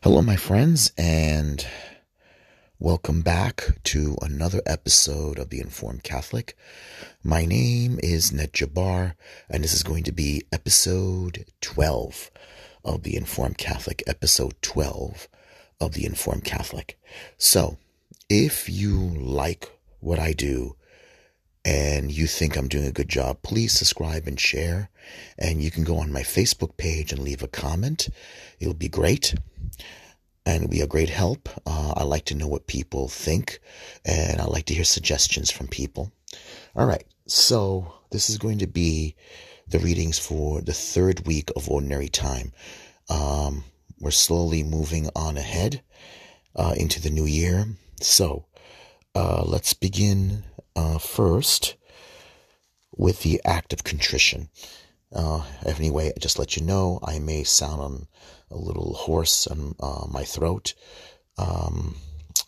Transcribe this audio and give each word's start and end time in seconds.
Hello, 0.00 0.22
my 0.22 0.36
friends, 0.36 0.92
and 0.96 1.66
welcome 2.78 3.20
back 3.20 3.80
to 3.82 4.16
another 4.22 4.62
episode 4.64 5.40
of 5.40 5.50
The 5.50 5.58
Informed 5.58 6.04
Catholic. 6.04 6.56
My 7.24 7.44
name 7.44 7.98
is 8.00 8.32
Ned 8.32 8.52
Jabbar, 8.52 9.14
and 9.50 9.64
this 9.64 9.74
is 9.74 9.82
going 9.82 10.04
to 10.04 10.12
be 10.12 10.44
episode 10.52 11.46
12 11.62 12.30
of 12.84 13.02
The 13.02 13.16
Informed 13.16 13.58
Catholic. 13.58 14.04
Episode 14.06 14.54
12 14.62 15.28
of 15.80 15.94
The 15.94 16.06
Informed 16.06 16.44
Catholic. 16.44 16.96
So, 17.36 17.78
if 18.30 18.68
you 18.68 18.96
like 19.00 19.68
what 19.98 20.20
I 20.20 20.32
do, 20.32 20.76
and 21.68 22.10
you 22.10 22.26
think 22.26 22.56
I'm 22.56 22.66
doing 22.66 22.86
a 22.86 22.92
good 22.92 23.10
job, 23.10 23.42
please 23.42 23.74
subscribe 23.78 24.26
and 24.26 24.40
share. 24.40 24.88
And 25.38 25.60
you 25.62 25.70
can 25.70 25.84
go 25.84 25.98
on 25.98 26.10
my 26.10 26.22
Facebook 26.22 26.78
page 26.78 27.12
and 27.12 27.20
leave 27.20 27.42
a 27.42 27.48
comment. 27.48 28.08
It'll 28.58 28.72
be 28.72 28.88
great 28.88 29.34
and 30.46 30.56
it'll 30.56 30.70
be 30.70 30.80
a 30.80 30.86
great 30.86 31.10
help. 31.10 31.46
Uh, 31.66 31.92
I 31.94 32.04
like 32.04 32.24
to 32.26 32.34
know 32.34 32.48
what 32.48 32.68
people 32.68 33.08
think, 33.08 33.60
and 34.02 34.40
I 34.40 34.46
like 34.46 34.64
to 34.66 34.74
hear 34.74 34.84
suggestions 34.84 35.50
from 35.50 35.68
people. 35.68 36.10
All 36.74 36.86
right, 36.86 37.04
so 37.26 37.92
this 38.12 38.30
is 38.30 38.38
going 38.38 38.60
to 38.60 38.66
be 38.66 39.14
the 39.68 39.78
readings 39.78 40.18
for 40.18 40.62
the 40.62 40.72
third 40.72 41.26
week 41.26 41.50
of 41.54 41.68
Ordinary 41.68 42.08
Time. 42.08 42.52
Um, 43.10 43.64
we're 44.00 44.10
slowly 44.10 44.62
moving 44.62 45.10
on 45.14 45.36
ahead 45.36 45.82
uh, 46.56 46.72
into 46.78 46.98
the 46.98 47.10
new 47.10 47.26
year. 47.26 47.66
So 48.00 48.46
uh, 49.14 49.42
let's 49.44 49.74
begin 49.74 50.44
uh, 50.78 50.98
first 50.98 51.74
with 52.96 53.22
the 53.22 53.40
act 53.44 53.72
of 53.72 53.82
contrition. 53.82 54.48
Uh, 55.12 55.42
anyway, 55.66 56.12
just 56.20 56.38
let 56.38 56.56
you 56.56 56.62
know, 56.62 57.00
I 57.02 57.18
may 57.18 57.42
sound 57.42 57.80
on 57.80 58.06
a 58.50 58.56
little 58.56 58.94
hoarse 58.94 59.48
on 59.48 59.74
uh, 59.80 60.06
my 60.08 60.22
throat. 60.22 60.74
Um, 61.36 61.96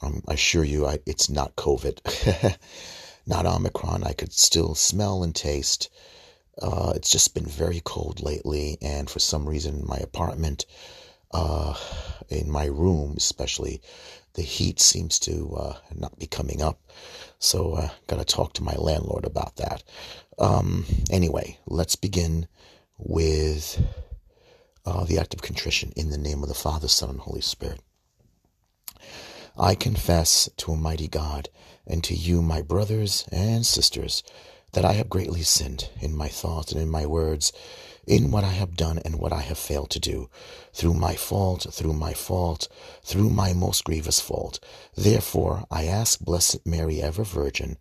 I 0.03 0.35
assure 0.35 0.65
you, 0.65 0.87
I, 0.87 0.99
it's 1.07 1.29
not 1.29 1.57
COVID, 1.57 2.57
not 3.27 3.47
Omicron. 3.47 4.05
I 4.05 4.13
could 4.13 4.33
still 4.33 4.75
smell 4.77 5.25
and 5.25 5.35
taste. 5.35 5.91
Uh, 6.63 6.93
it's 6.95 7.11
just 7.11 7.35
been 7.35 7.47
very 7.47 7.81
cold 7.85 8.23
lately, 8.23 8.79
and 8.81 9.11
for 9.11 9.19
some 9.19 9.49
reason, 9.49 9.85
my 9.87 9.97
apartment, 9.97 10.67
uh, 11.33 11.75
in 12.29 12.51
my 12.51 12.67
room 12.67 13.15
especially, 13.17 13.81
the 14.35 14.43
heat 14.43 14.81
seems 14.81 15.19
to 15.21 15.55
uh, 15.57 15.77
not 15.95 16.19
be 16.19 16.27
coming 16.27 16.63
up. 16.63 16.81
So, 17.39 17.75
uh, 17.75 17.89
got 18.07 18.19
to 18.19 18.25
talk 18.25 18.53
to 18.55 18.63
my 18.63 18.75
landlord 18.75 19.25
about 19.25 19.57
that. 19.57 19.83
Um, 20.39 20.85
anyway, 21.11 21.59
let's 21.67 21.97
begin 21.97 22.47
with 22.99 23.83
uh, 24.85 25.05
the 25.05 25.19
act 25.19 25.35
of 25.35 25.43
contrition 25.43 25.93
in 25.97 26.11
the 26.11 26.19
name 26.19 26.43
of 26.43 26.49
the 26.49 26.55
Father, 26.55 26.89
Son, 26.89 27.11
and 27.11 27.21
Holy 27.21 27.41
Spirit. 27.41 27.81
I 29.59 29.75
confess 29.75 30.49
to 30.59 30.71
Almighty 30.71 31.09
God 31.09 31.49
and 31.87 32.03
to 32.05 32.15
you, 32.15 32.41
my 32.41 32.63
brothers 32.63 33.27
and 33.33 33.67
sisters, 33.67 34.23
that 34.73 34.85
I 34.85 34.93
have 34.93 35.11
greatly 35.11 35.43
sinned 35.43 35.91
in 36.01 36.17
my 36.17 36.29
thoughts 36.29 36.73
and 36.73 36.81
in 36.81 36.89
my 36.89 37.05
words, 37.05 37.53
in 38.07 38.31
what 38.31 38.45
I 38.45 38.51
have 38.51 38.77
done 38.77 38.99
and 39.05 39.17
what 39.19 39.33
I 39.33 39.41
have 39.41 39.59
failed 39.59 39.91
to 39.91 40.01
do, 40.01 40.29
through 40.73 40.95
my 40.95 41.15
fault, 41.15 41.67
through 41.73 41.93
my 41.93 42.13
fault, 42.13 42.69
through 43.03 43.31
my 43.31 43.53
most 43.53 43.85
grievous 43.85 44.21
fault. 44.21 44.59
Therefore, 44.97 45.65
I 45.71 45.85
ask 45.85 46.21
Blessed 46.21 46.67
Mary, 46.67 47.03
ever 47.03 47.25
Virgin, 47.25 47.79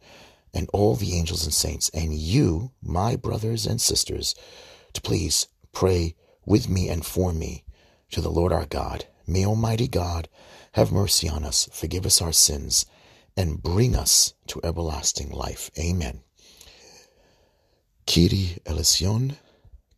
and 0.53 0.69
all 0.73 0.95
the 0.95 1.15
angels 1.17 1.43
and 1.43 1.53
saints, 1.53 1.89
and 1.93 2.13
you, 2.13 2.71
my 2.81 3.15
brothers 3.15 3.65
and 3.65 3.79
sisters, 3.79 4.35
to 4.93 5.01
please 5.01 5.47
pray 5.71 6.15
with 6.45 6.69
me 6.69 6.89
and 6.89 7.05
for 7.05 7.31
me 7.31 7.63
to 8.11 8.21
the 8.21 8.31
Lord 8.31 8.51
our 8.51 8.65
God. 8.65 9.05
May 9.27 9.45
Almighty 9.45 9.87
God 9.87 10.27
have 10.73 10.91
mercy 10.91 11.29
on 11.29 11.43
us, 11.43 11.69
forgive 11.71 12.05
us 12.05 12.21
our 12.21 12.31
sins, 12.33 12.85
and 13.37 13.61
bring 13.61 13.95
us 13.95 14.33
to 14.47 14.59
everlasting 14.63 15.29
life. 15.29 15.69
Amen. 15.77 16.21
Kyrie 18.07 18.57
eleison, 18.65 19.37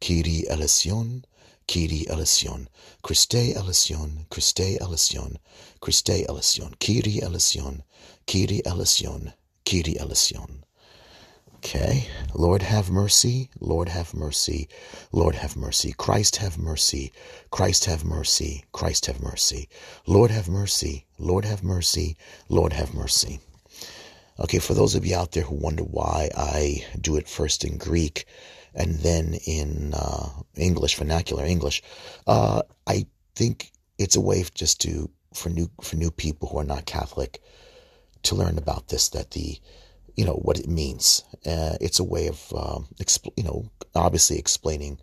Kyrie 0.01 0.45
eleison, 0.50 1.23
Kyrie 1.67 2.07
eleison, 2.09 2.67
Christe 3.03 3.56
eleison, 3.56 4.25
Christe 4.29 4.78
eleison, 4.81 5.38
Christe 5.79 6.25
eleison, 6.28 6.73
Kyrie 6.79 7.22
eleison, 7.22 7.84
Kyrie 8.25 8.62
eleison, 8.66 9.34
Kyrie 9.63 10.00
eleison. 10.00 10.66
Okay. 11.57 12.07
Lord 12.34 12.63
have 12.63 12.89
mercy. 12.89 13.51
Lord 13.59 13.89
have 13.89 14.16
mercy. 14.16 14.67
Lord 15.12 15.35
have 15.35 15.56
mercy. 15.56 15.94
Christ 15.95 16.38
have 16.38 16.57
mercy. 16.57 17.13
Christ 17.51 17.85
have 17.85 18.03
mercy. 18.03 18.66
Christ 18.72 19.06
have 19.06 19.22
mercy. 19.22 19.69
Lord 20.07 20.31
have 20.31 20.50
mercy. 20.50 21.06
Lord 21.19 21.45
have 21.45 21.63
mercy. 21.63 22.18
Lord 22.50 22.73
have 22.73 22.95
mercy. 22.95 23.39
Okay, 24.39 24.57
for 24.57 24.73
those 24.73 24.95
of 24.95 25.06
you 25.06 25.16
out 25.16 25.33
there 25.33 25.44
who 25.44 25.53
wonder 25.53 25.83
why 25.83 26.31
I 26.35 26.83
do 27.00 27.16
it 27.16 27.29
first 27.29 27.63
in 27.63 27.78
Greek 27.78 28.25
and 28.74 28.96
then 28.96 29.36
in 29.46 29.94
uh, 29.94 30.30
English, 30.56 30.96
vernacular 30.96 31.46
English, 31.46 31.84
uh, 32.28 32.62
I 32.88 33.08
think 33.36 33.72
it's 33.98 34.16
a 34.16 34.22
way 34.22 34.44
just 34.54 34.82
to 34.82 35.09
for 35.34 35.50
new 35.50 35.70
for 35.82 35.96
new 35.96 36.12
people 36.12 36.50
who 36.50 36.59
are 36.59 36.66
not 36.66 36.86
Catholic 36.86 37.42
to 38.24 38.36
learn 38.36 38.58
about 38.58 38.88
this 38.88 39.10
that 39.10 39.31
the 39.31 39.60
you 40.16 40.26
know 40.26 40.36
what 40.36 40.60
it 40.60 40.68
means. 40.68 41.24
Uh, 41.46 41.76
it's 41.81 42.00
a 42.00 42.04
way 42.04 42.28
of 42.28 42.54
um, 42.56 42.88
exp- 42.98 43.34
you 43.36 43.44
know 43.44 43.70
obviously 43.96 44.38
explaining 44.38 45.00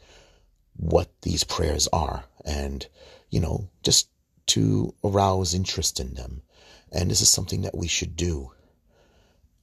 what 0.76 1.10
these 1.22 1.44
prayers 1.44 1.88
are, 1.92 2.24
and 2.44 2.86
you 3.30 3.40
know 3.40 3.68
just 3.82 4.08
to 4.46 4.94
arouse 5.04 5.54
interest 5.54 6.00
in 6.00 6.14
them. 6.14 6.42
And 6.90 7.10
this 7.10 7.20
is 7.20 7.28
something 7.28 7.62
that 7.62 7.76
we 7.76 7.86
should 7.86 8.16
do. 8.16 8.52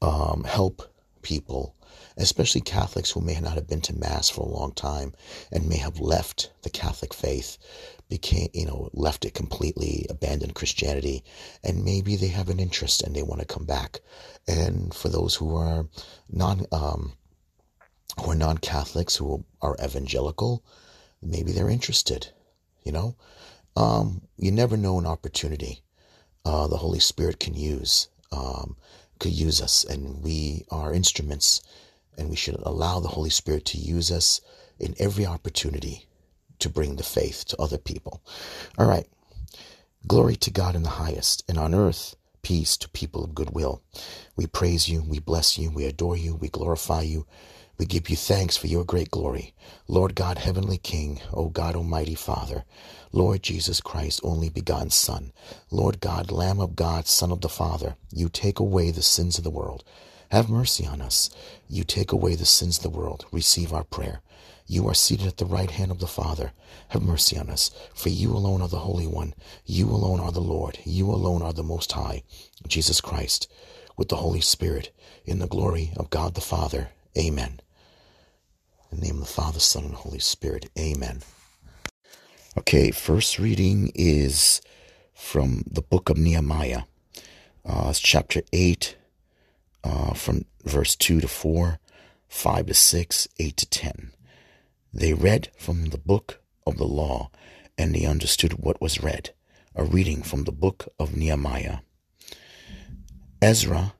Um, 0.01 0.43
help 0.43 0.83
people, 1.23 1.74
especially 2.17 2.61
Catholics 2.61 3.11
who 3.11 3.21
may 3.21 3.39
not 3.39 3.53
have 3.53 3.67
been 3.67 3.81
to 3.81 3.95
Mass 3.95 4.29
for 4.29 4.41
a 4.41 4.49
long 4.51 4.71
time 4.73 5.13
and 5.51 5.69
may 5.69 5.77
have 5.77 5.99
left 5.99 6.51
the 6.63 6.69
Catholic 6.69 7.13
faith, 7.13 7.57
became, 8.09 8.49
you 8.53 8.65
know, 8.65 8.89
left 8.93 9.25
it 9.25 9.33
completely, 9.33 10.05
abandoned 10.09 10.55
Christianity, 10.55 11.23
and 11.63 11.83
maybe 11.83 12.15
they 12.15 12.27
have 12.27 12.49
an 12.49 12.59
interest 12.59 13.03
and 13.03 13.15
they 13.15 13.23
want 13.23 13.41
to 13.41 13.47
come 13.47 13.65
back. 13.65 13.99
And 14.47 14.93
for 14.93 15.09
those 15.09 15.35
who 15.35 15.55
are 15.55 15.87
non, 16.29 16.65
um, 16.71 17.13
who 18.19 18.31
are 18.31 18.35
non-Catholics, 18.35 19.15
who 19.15 19.43
are 19.61 19.75
evangelical, 19.83 20.63
maybe 21.21 21.51
they're 21.51 21.69
interested, 21.69 22.29
you 22.83 22.91
know. 22.91 23.15
Um, 23.75 24.21
you 24.37 24.51
never 24.51 24.77
know 24.77 24.99
an 24.99 25.05
opportunity 25.05 25.81
uh, 26.45 26.67
the 26.67 26.77
Holy 26.77 26.99
Spirit 26.99 27.39
can 27.39 27.55
use. 27.55 28.07
Um, 28.31 28.77
could 29.19 29.31
use 29.31 29.61
us, 29.61 29.83
and 29.83 30.23
we 30.23 30.65
are 30.69 30.93
instruments, 30.93 31.61
and 32.17 32.29
we 32.29 32.35
should 32.35 32.55
allow 32.63 32.99
the 32.99 33.09
Holy 33.09 33.29
Spirit 33.29 33.65
to 33.65 33.77
use 33.77 34.11
us 34.11 34.41
in 34.79 34.95
every 34.99 35.25
opportunity 35.25 36.07
to 36.59 36.69
bring 36.69 36.95
the 36.95 37.03
faith 37.03 37.45
to 37.47 37.61
other 37.61 37.77
people. 37.77 38.23
All 38.77 38.87
right. 38.87 39.07
Glory 40.07 40.35
to 40.37 40.51
God 40.51 40.75
in 40.75 40.83
the 40.83 40.89
highest, 40.89 41.43
and 41.49 41.57
on 41.57 41.73
earth, 41.73 42.15
peace 42.41 42.77
to 42.77 42.89
people 42.89 43.23
of 43.23 43.33
good 43.33 43.49
will. 43.51 43.81
We 44.35 44.45
praise 44.45 44.87
you, 44.87 45.03
we 45.03 45.19
bless 45.19 45.57
you, 45.57 45.71
we 45.71 45.85
adore 45.85 46.15
you, 46.15 46.35
we 46.35 46.47
glorify 46.47 47.01
you. 47.01 47.25
We 47.77 47.85
give 47.85 48.09
you 48.09 48.15
thanks 48.15 48.55
for 48.55 48.67
your 48.67 48.85
great 48.85 49.11
glory. 49.11 49.53
Lord 49.87 50.15
God, 50.15 50.37
Heavenly 50.37 50.77
King, 50.77 51.21
O 51.33 51.49
God 51.49 51.75
Almighty 51.75 52.15
Father, 52.15 52.63
Lord 53.11 53.43
Jesus 53.43 53.81
Christ, 53.81 54.21
only 54.23 54.49
begotten 54.49 54.91
Son, 54.91 55.33
Lord 55.71 55.99
God, 55.99 56.31
Lamb 56.31 56.59
of 56.59 56.75
God, 56.75 57.07
Son 57.07 57.31
of 57.31 57.41
the 57.41 57.49
Father, 57.49 57.97
you 58.11 58.29
take 58.29 58.59
away 58.59 58.91
the 58.91 59.01
sins 59.01 59.37
of 59.37 59.43
the 59.43 59.49
world. 59.49 59.83
Have 60.31 60.49
mercy 60.49 60.85
on 60.85 61.01
us. 61.01 61.29
You 61.69 61.83
take 61.83 62.11
away 62.11 62.35
the 62.35 62.45
sins 62.45 62.77
of 62.77 62.83
the 62.83 62.97
world. 62.97 63.25
Receive 63.31 63.73
our 63.73 63.83
prayer. 63.83 64.21
You 64.67 64.87
are 64.87 64.95
seated 64.95 65.27
at 65.27 65.37
the 65.37 65.45
right 65.45 65.69
hand 65.69 65.91
of 65.91 65.99
the 65.99 66.07
Father. 66.07 66.51
Have 66.89 67.03
mercy 67.03 67.37
on 67.37 67.49
us. 67.49 67.69
For 67.93 68.09
you 68.09 68.31
alone 68.31 68.61
are 68.61 68.67
the 68.67 68.79
Holy 68.79 69.05
One. 69.05 69.35
You 69.65 69.87
alone 69.89 70.19
are 70.19 70.31
the 70.31 70.39
Lord. 70.41 70.79
You 70.83 71.09
alone 71.11 71.41
are 71.43 71.53
the 71.53 71.63
Most 71.63 71.91
High. 71.91 72.23
Jesus 72.67 72.99
Christ, 72.99 73.47
with 73.95 74.09
the 74.09 74.17
Holy 74.17 74.41
Spirit, 74.41 74.91
in 75.25 75.39
the 75.39 75.47
glory 75.47 75.91
of 75.97 76.09
God 76.09 76.33
the 76.33 76.41
Father. 76.41 76.89
Amen. 77.17 77.59
In 78.91 78.99
the 78.99 79.05
name 79.05 79.17
of 79.17 79.27
the 79.27 79.33
Father, 79.33 79.59
Son, 79.59 79.85
and 79.85 79.93
Holy 79.93 80.19
Spirit. 80.19 80.69
Amen. 80.79 81.21
Okay, 82.57 82.89
first 82.89 83.37
reading 83.37 83.91
is 83.93 84.61
from 85.13 85.63
the 85.69 85.81
book 85.81 86.09
of 86.09 86.17
Nehemiah. 86.17 86.83
Uh, 87.65 87.93
chapter 87.93 88.41
8, 88.53 88.95
uh, 89.85 90.13
from 90.13 90.45
verse 90.63 90.95
2 90.95 91.21
to 91.21 91.27
4, 91.27 91.79
5 92.27 92.65
to 92.65 92.73
6, 92.73 93.27
8 93.39 93.57
to 93.57 93.69
10. 93.69 94.11
They 94.93 95.13
read 95.13 95.49
from 95.57 95.85
the 95.85 95.97
book 95.97 96.41
of 96.65 96.77
the 96.77 96.87
law, 96.87 97.29
and 97.77 97.93
they 97.93 98.05
understood 98.05 98.53
what 98.53 98.81
was 98.81 99.03
read. 99.03 99.31
A 99.75 99.83
reading 99.83 100.23
from 100.23 100.45
the 100.45 100.51
book 100.51 100.87
of 100.99 101.15
Nehemiah. 101.15 101.79
Ezra, 103.41 103.93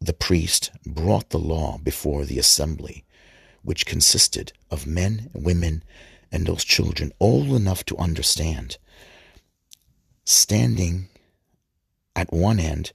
the 0.00 0.12
priest, 0.12 0.70
brought 0.84 1.30
the 1.30 1.38
law 1.38 1.78
before 1.78 2.24
the 2.24 2.38
assembly, 2.38 3.04
which 3.62 3.86
consisted 3.86 4.52
of 4.70 4.86
men, 4.86 5.30
women, 5.32 5.82
and 6.30 6.46
those 6.46 6.64
children 6.64 7.12
old 7.18 7.48
enough 7.48 7.84
to 7.86 7.96
understand. 7.96 8.76
standing 10.24 11.08
at 12.14 12.30
one 12.30 12.60
end 12.60 12.92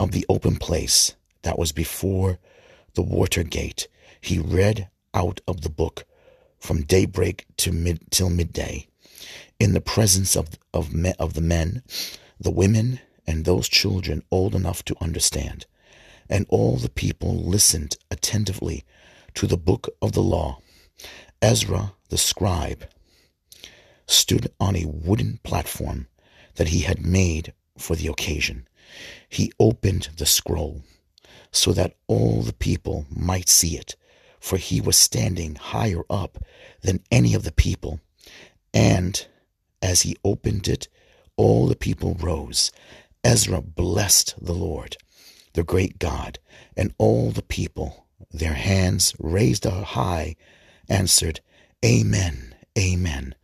of 0.00 0.12
the 0.12 0.24
open 0.30 0.56
place 0.56 1.14
that 1.48 1.58
was 1.58 1.72
before 1.72 2.38
the 2.92 3.00
water 3.00 3.42
gate, 3.42 3.88
he 4.20 4.38
read 4.38 4.90
out 5.14 5.40
of 5.48 5.62
the 5.62 5.70
book 5.70 6.04
from 6.58 6.82
daybreak 6.82 7.46
to 7.56 7.72
mid 7.72 8.10
till 8.10 8.28
midday, 8.28 8.86
in 9.58 9.72
the 9.72 9.80
presence 9.80 10.36
of 10.36 10.50
of, 10.74 10.92
me, 10.92 11.14
of 11.18 11.32
the 11.32 11.40
men, 11.40 11.82
the 12.38 12.50
women, 12.50 13.00
and 13.26 13.46
those 13.46 13.66
children 13.66 14.22
old 14.30 14.54
enough 14.54 14.84
to 14.84 14.94
understand. 15.00 15.64
And 16.28 16.44
all 16.50 16.76
the 16.76 16.90
people 16.90 17.34
listened 17.34 17.96
attentively 18.10 18.84
to 19.32 19.46
the 19.46 19.56
book 19.56 19.88
of 20.02 20.12
the 20.12 20.22
law. 20.22 20.60
Ezra 21.40 21.94
the 22.10 22.18
scribe 22.18 22.90
stood 24.06 24.52
on 24.60 24.76
a 24.76 24.84
wooden 24.84 25.40
platform 25.44 26.08
that 26.56 26.68
he 26.68 26.80
had 26.80 27.06
made 27.06 27.54
for 27.78 27.96
the 27.96 28.08
occasion. 28.08 28.68
He 29.30 29.50
opened 29.58 30.10
the 30.18 30.26
scroll 30.26 30.82
so 31.50 31.72
that 31.72 31.96
all 32.06 32.42
the 32.42 32.52
people 32.52 33.06
might 33.10 33.48
see 33.48 33.76
it, 33.76 33.96
for 34.40 34.56
he 34.56 34.80
was 34.80 34.96
standing 34.96 35.54
higher 35.56 36.02
up 36.08 36.38
than 36.82 37.02
any 37.10 37.34
of 37.34 37.44
the 37.44 37.52
people. 37.52 38.00
And 38.72 39.26
as 39.82 40.02
he 40.02 40.16
opened 40.24 40.68
it, 40.68 40.88
all 41.36 41.66
the 41.66 41.76
people 41.76 42.16
rose. 42.20 42.70
Ezra 43.24 43.60
blessed 43.60 44.34
the 44.40 44.54
Lord, 44.54 44.96
the 45.54 45.64
great 45.64 45.98
God, 45.98 46.38
and 46.76 46.94
all 46.98 47.30
the 47.30 47.42
people, 47.42 48.06
their 48.30 48.54
hands 48.54 49.14
raised 49.18 49.64
high, 49.64 50.36
answered, 50.88 51.40
Amen, 51.84 52.54
Amen. 52.78 53.34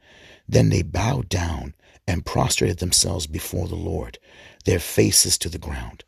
Then 0.49 0.69
they 0.69 0.83
bowed 0.83 1.29
down 1.29 1.75
and 2.07 2.27
prostrated 2.27 2.79
themselves 2.79 3.27
before 3.27 3.67
the 3.67 3.75
Lord, 3.75 4.19
their 4.65 4.79
faces 4.79 5.39
to 5.39 5.49
the 5.49 5.59
ground. 5.59 6.05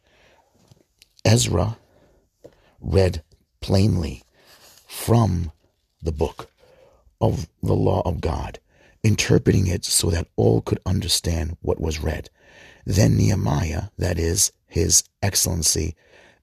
Ezra 1.25 1.78
read 2.87 3.23
plainly 3.61 4.23
from 4.87 5.50
the 6.00 6.12
book 6.12 6.50
of 7.21 7.49
the 7.62 7.75
law 7.75 8.03
of 8.05 8.21
God, 8.21 8.61
interpreting 9.03 9.67
it 9.67 9.85
so 9.85 10.11
that 10.11 10.29
all 10.37 10.61
could 10.61 10.81
understand 10.87 11.56
what 11.61 11.81
was 11.81 12.03
read. 12.03 12.31
Then 12.85 13.17
Nehemiah, 13.17 13.85
that 13.99 14.19
is, 14.19 14.53
his 14.69 15.05
excellency, 15.21 15.97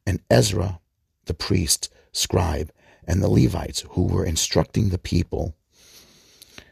and 0.06 0.20
Ezra, 0.30 0.80
the 1.26 1.34
priest, 1.34 1.90
scribe, 2.12 2.72
and 3.08 3.22
the 3.22 3.30
Levites 3.30 3.86
who 3.92 4.04
were 4.04 4.26
instructing 4.26 4.90
the 4.90 4.98
people, 4.98 5.56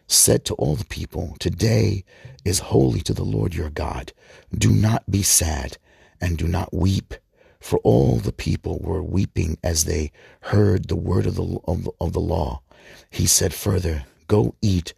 said 0.07 0.43
to 0.45 0.53
all 0.55 0.75
the 0.75 0.85
people, 0.85 1.35
Today 1.39 2.03
is 2.43 2.59
holy 2.59 2.99
to 3.01 3.13
the 3.13 3.23
Lord 3.23 3.55
your 3.55 3.69
God. 3.69 4.11
Do 4.53 4.71
not 4.71 5.09
be 5.09 5.23
sad 5.23 5.77
and 6.19 6.37
do 6.37 6.47
not 6.47 6.73
weep. 6.73 7.13
For 7.61 7.79
all 7.79 8.17
the 8.17 8.33
people 8.33 8.79
were 8.79 9.01
weeping 9.01 9.57
as 9.63 9.85
they 9.85 10.11
heard 10.41 10.87
the 10.87 10.95
word 10.97 11.25
of 11.25 11.35
the, 11.35 11.59
of, 11.65 11.89
of 12.01 12.11
the 12.11 12.19
law. 12.19 12.61
He 13.09 13.25
said 13.25 13.53
further, 13.53 14.03
Go 14.27 14.55
eat 14.61 14.93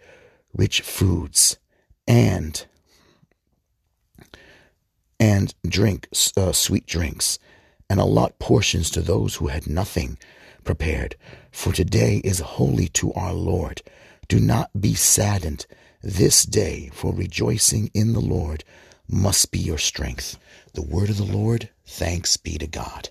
rich 0.55 0.81
foods 0.81 1.57
and 2.07 2.65
and 5.19 5.53
drink 5.67 6.07
uh, 6.35 6.51
sweet 6.51 6.85
drinks 6.85 7.39
and 7.89 7.99
allot 7.99 8.39
portions 8.39 8.89
to 8.91 9.01
those 9.01 9.35
who 9.35 9.47
had 9.47 9.67
nothing 9.67 10.17
prepared 10.63 11.15
for 11.51 11.71
today 11.71 12.21
is 12.23 12.39
holy 12.39 12.87
to 12.89 13.13
our 13.13 13.33
lord 13.33 13.81
do 14.27 14.39
not 14.39 14.69
be 14.79 14.93
saddened 14.93 15.65
this 16.01 16.43
day, 16.43 16.89
for 16.93 17.13
rejoicing 17.13 17.91
in 17.93 18.13
the 18.13 18.19
Lord 18.19 18.63
must 19.07 19.51
be 19.51 19.59
your 19.59 19.77
strength. 19.77 20.37
The 20.73 20.81
word 20.81 21.09
of 21.09 21.17
the 21.17 21.23
Lord, 21.23 21.69
thanks 21.85 22.37
be 22.37 22.57
to 22.57 22.67
God. 22.67 23.09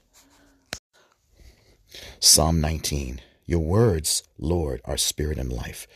Psalm 2.20 2.60
19 2.60 3.20
Your 3.46 3.60
words, 3.60 4.22
Lord, 4.38 4.80
are 4.84 4.96
spirit 4.96 5.38
and 5.38 5.52
life. 5.52 5.86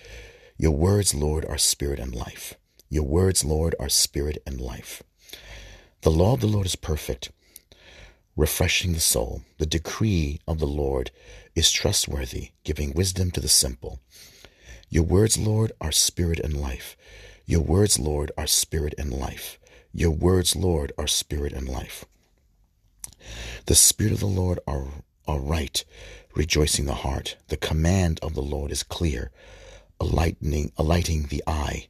Your 0.59 0.73
words, 0.73 1.15
Lord, 1.15 1.45
are 1.45 1.59
spirit 1.59 1.99
and 2.01 2.15
life. 2.15 2.55
Your 2.89 3.05
words, 3.05 3.45
Lord, 3.45 3.75
are 3.81 3.89
spirit 3.89 4.43
and 4.47 4.61
life. 4.61 5.03
The 6.03 6.11
law 6.11 6.35
of 6.35 6.41
the 6.41 6.47
Lord 6.47 6.67
is 6.67 6.77
perfect, 6.77 7.31
refreshing 8.37 8.93
the 8.93 9.01
soul. 9.01 9.43
The 9.59 9.67
decree 9.67 10.41
of 10.47 10.59
the 10.59 10.67
Lord 10.67 11.11
is 11.55 11.73
trustworthy, 11.73 12.51
giving 12.65 12.93
wisdom 12.93 13.31
to 13.33 13.41
the 13.41 13.49
simple. 13.49 14.01
Your 14.89 15.03
words, 15.03 15.37
Lord, 15.37 15.73
are 15.81 15.93
spirit 15.93 16.39
and 16.39 16.61
life. 16.61 16.97
Your 17.45 17.61
words, 17.61 17.99
Lord, 17.99 18.31
are 18.39 18.47
spirit 18.47 18.95
and 18.97 19.13
life. 19.13 19.59
Your 19.93 20.11
words, 20.11 20.55
Lord, 20.55 20.93
are 20.97 21.07
spirit 21.07 21.53
and 21.53 21.69
life. 21.69 22.05
The 23.67 23.75
Spirit 23.75 24.13
of 24.13 24.21
the 24.21 24.27
Lord 24.27 24.59
are, 24.67 24.87
are 25.27 25.41
right, 25.41 25.85
rejoicing 26.35 26.87
the 26.87 26.95
heart. 26.95 27.37
The 27.49 27.57
command 27.57 28.21
of 28.23 28.35
the 28.35 28.43
Lord 28.43 28.71
is 28.71 28.83
clear, 28.83 29.31
lightning, 30.01 30.73
lighting 30.79 31.25
the 31.25 31.43
eye. 31.47 31.89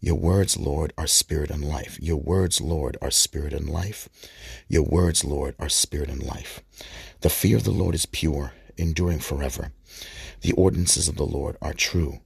Your 0.00 0.16
words, 0.16 0.58
Lord, 0.58 0.92
are 0.98 1.06
spirit 1.06 1.50
and 1.50 1.64
life. 1.64 1.98
Your 1.98 2.18
words, 2.18 2.60
Lord, 2.60 2.98
are 3.00 3.10
spirit 3.10 3.54
and 3.54 3.68
life. 3.68 4.08
Your 4.68 4.82
words, 4.82 5.24
Lord, 5.24 5.54
are 5.58 5.70
spirit 5.70 6.10
and 6.10 6.22
life. 6.22 6.60
The 7.22 7.30
fear 7.30 7.56
of 7.56 7.64
the 7.64 7.70
Lord 7.70 7.94
is 7.94 8.04
pure, 8.04 8.52
enduring 8.76 9.20
forever. 9.20 9.72
The 10.42 10.52
ordinances 10.52 11.08
of 11.08 11.16
the 11.16 11.24
Lord 11.24 11.56
are 11.62 11.72
true, 11.72 12.20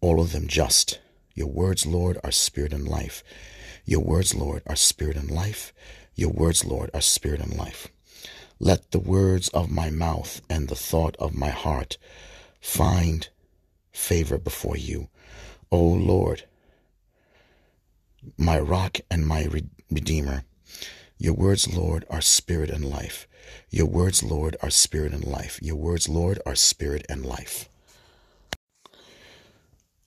all 0.00 0.20
of 0.20 0.32
them 0.32 0.48
just. 0.48 0.98
Your 1.34 1.46
words, 1.46 1.86
Lord, 1.86 2.18
are 2.24 2.32
spirit 2.32 2.72
and 2.72 2.88
life. 2.88 3.22
Your 3.84 4.00
words, 4.00 4.34
Lord, 4.34 4.62
are 4.66 4.74
spirit 4.74 5.16
and 5.16 5.30
life. 5.30 5.72
Your 6.14 6.30
words, 6.30 6.64
Lord, 6.64 6.90
are 6.94 7.00
spirit 7.00 7.40
and 7.40 7.56
life. 7.56 7.88
Let 8.58 8.90
the 8.90 8.98
words 8.98 9.48
of 9.48 9.70
my 9.70 9.90
mouth 9.90 10.40
and 10.48 10.68
the 10.68 10.76
thought 10.76 11.16
of 11.18 11.34
my 11.34 11.48
heart 11.48 11.98
find 12.60 13.28
favor 13.92 14.38
before 14.38 14.76
you. 14.76 15.08
O 15.70 15.80
Lord, 15.80 16.44
my 18.36 18.58
rock 18.58 19.00
and 19.10 19.26
my 19.26 19.48
redeemer. 19.90 20.44
Your 21.18 21.34
words, 21.34 21.72
Lord, 21.74 22.04
are 22.10 22.20
spirit 22.20 22.70
and 22.70 22.84
life. 22.84 23.26
Your 23.70 23.86
words, 23.86 24.22
Lord, 24.22 24.56
are 24.62 24.70
spirit 24.70 25.12
and 25.12 25.24
life. 25.24 25.58
Your 25.62 25.76
words, 25.76 26.08
Lord, 26.08 26.40
are 26.46 26.54
spirit 26.54 27.04
and 27.08 27.24
life. 27.24 27.68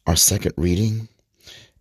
Our 0.07 0.15
second 0.15 0.53
reading 0.55 1.07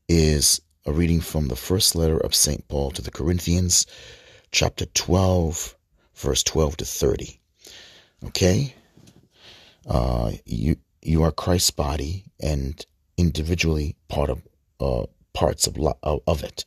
is 0.09 0.61
a 0.87 0.93
reading 0.93 1.21
from 1.21 1.49
the 1.49 1.57
first 1.57 1.95
letter 1.95 2.19
of 2.19 2.35
St. 2.35 2.67
Paul 2.69 2.91
to 2.91 3.03
the 3.03 3.11
Corinthians, 3.11 3.87
chapter 4.51 4.85
12, 4.85 5.75
verse 6.15 6.43
12 6.43 6.77
to 6.79 6.85
30. 6.85 7.41
Okay? 8.27 8.75
Uh, 9.87 10.33
you, 10.45 10.77
you 11.01 11.23
are 11.23 11.33
Christ's 11.33 11.71
body 11.71 12.25
and 12.41 12.85
individually 13.17 13.97
part 14.09 14.29
of 14.29 14.43
uh, 14.81 15.07
parts 15.33 15.67
of, 15.67 15.79
of 16.03 16.45
it. 16.45 16.65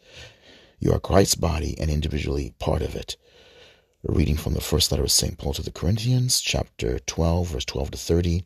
You 0.79 0.93
are 0.93 0.99
Christ's 0.99 1.35
body 1.35 1.75
and 1.79 1.91
individually 1.91 2.53
part 2.57 2.81
of 2.81 2.95
it. 2.95 3.17
A 4.07 4.11
reading 4.11 4.37
from 4.37 4.53
the 4.53 4.61
first 4.61 4.91
letter 4.91 5.03
of 5.03 5.11
St. 5.11 5.37
Paul 5.37 5.53
to 5.53 5.63
the 5.63 5.71
Corinthians, 5.71 6.41
chapter 6.41 6.99
12, 6.99 7.49
verse 7.49 7.65
12 7.65 7.91
to 7.91 7.97
30. 7.97 8.43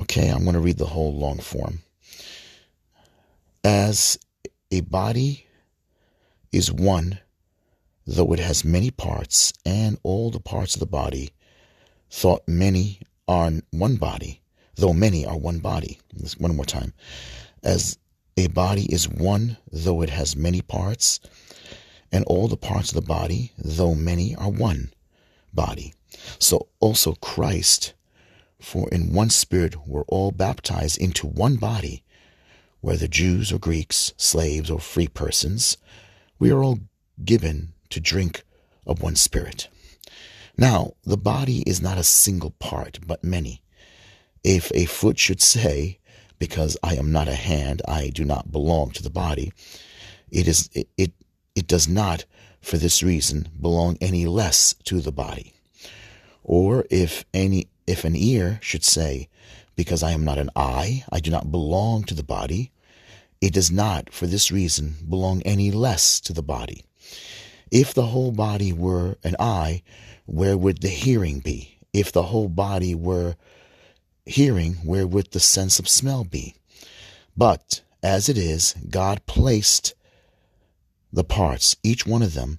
Okay, 0.00 0.28
I'm 0.28 0.44
going 0.44 0.54
to 0.54 0.60
read 0.60 0.78
the 0.78 0.86
whole 0.86 1.14
long 1.14 1.38
form. 1.38 1.80
As 3.64 4.18
a 4.70 4.80
body 4.82 5.46
is 6.52 6.72
one, 6.72 7.18
though 8.06 8.32
it 8.32 8.38
has 8.38 8.64
many 8.64 8.90
parts, 8.90 9.52
and 9.64 9.98
all 10.02 10.30
the 10.30 10.40
parts 10.40 10.74
of 10.74 10.80
the 10.80 10.86
body, 10.86 11.30
thought 12.10 12.46
many 12.46 13.00
are 13.26 13.50
one 13.70 13.96
body, 13.96 14.40
though 14.76 14.92
many 14.92 15.26
are 15.26 15.36
one 15.36 15.58
body. 15.58 15.98
One 16.38 16.56
more 16.56 16.64
time. 16.64 16.94
As 17.62 17.98
a 18.36 18.46
body 18.48 18.84
is 18.92 19.08
one, 19.08 19.58
though 19.70 20.02
it 20.02 20.10
has 20.10 20.36
many 20.36 20.62
parts, 20.62 21.20
and 22.10 22.24
all 22.26 22.48
the 22.48 22.56
parts 22.56 22.90
of 22.90 22.94
the 22.94 23.02
body, 23.02 23.52
though 23.58 23.94
many, 23.94 24.34
are 24.36 24.50
one 24.50 24.92
body. 25.52 25.94
So 26.38 26.68
also 26.80 27.14
Christ 27.14 27.94
for 28.60 28.88
in 28.90 29.12
one 29.12 29.30
Spirit 29.30 29.86
we're 29.86 30.02
all 30.02 30.30
baptized 30.32 30.98
into 30.98 31.26
one 31.26 31.56
body, 31.56 32.02
whether 32.80 33.06
Jews 33.06 33.52
or 33.52 33.58
Greeks, 33.58 34.12
slaves 34.16 34.70
or 34.70 34.80
free 34.80 35.08
persons, 35.08 35.76
we 36.38 36.50
are 36.50 36.62
all 36.62 36.80
given 37.24 37.72
to 37.90 38.00
drink 38.00 38.42
of 38.86 39.02
one 39.02 39.16
Spirit. 39.16 39.68
Now, 40.56 40.94
the 41.04 41.16
body 41.16 41.62
is 41.66 41.80
not 41.80 41.98
a 41.98 42.04
single 42.04 42.50
part, 42.50 42.98
but 43.06 43.22
many. 43.24 43.62
If 44.42 44.72
a 44.74 44.86
foot 44.86 45.18
should 45.18 45.42
say, 45.42 45.98
because 46.38 46.76
I 46.82 46.94
am 46.94 47.12
not 47.12 47.28
a 47.28 47.34
hand, 47.34 47.82
I 47.86 48.10
do 48.10 48.24
not 48.24 48.52
belong 48.52 48.90
to 48.92 49.02
the 49.02 49.10
body, 49.10 49.52
it 50.30 50.46
is 50.46 50.68
it, 50.72 50.88
it, 50.96 51.12
it 51.54 51.66
does 51.66 51.88
not, 51.88 52.24
for 52.60 52.76
this 52.76 53.02
reason, 53.02 53.48
belong 53.60 53.98
any 54.00 54.26
less 54.26 54.74
to 54.84 55.00
the 55.00 55.12
body. 55.12 55.54
Or 56.44 56.86
if 56.90 57.24
any 57.34 57.68
if 57.86 58.04
an 58.04 58.14
ear 58.14 58.58
should 58.62 58.84
say, 58.84 59.28
Because 59.78 60.02
I 60.02 60.10
am 60.10 60.24
not 60.24 60.38
an 60.38 60.50
eye, 60.56 61.04
I 61.12 61.20
do 61.20 61.30
not 61.30 61.52
belong 61.52 62.02
to 62.04 62.14
the 62.14 62.24
body, 62.24 62.72
it 63.40 63.52
does 63.54 63.70
not, 63.70 64.12
for 64.12 64.26
this 64.26 64.50
reason, 64.50 64.96
belong 65.08 65.40
any 65.42 65.70
less 65.70 66.18
to 66.22 66.32
the 66.32 66.42
body. 66.42 66.84
If 67.70 67.94
the 67.94 68.06
whole 68.06 68.32
body 68.32 68.72
were 68.72 69.18
an 69.22 69.36
eye, 69.38 69.84
where 70.26 70.56
would 70.56 70.82
the 70.82 70.88
hearing 70.88 71.38
be? 71.38 71.78
If 71.92 72.10
the 72.10 72.24
whole 72.24 72.48
body 72.48 72.96
were 72.96 73.36
hearing, 74.26 74.74
where 74.82 75.06
would 75.06 75.30
the 75.30 75.38
sense 75.38 75.78
of 75.78 75.88
smell 75.88 76.24
be? 76.24 76.56
But 77.36 77.82
as 78.02 78.28
it 78.28 78.36
is, 78.36 78.74
God 78.90 79.26
placed 79.26 79.94
the 81.12 81.22
parts, 81.22 81.76
each 81.84 82.04
one 82.04 82.22
of 82.22 82.34
them, 82.34 82.58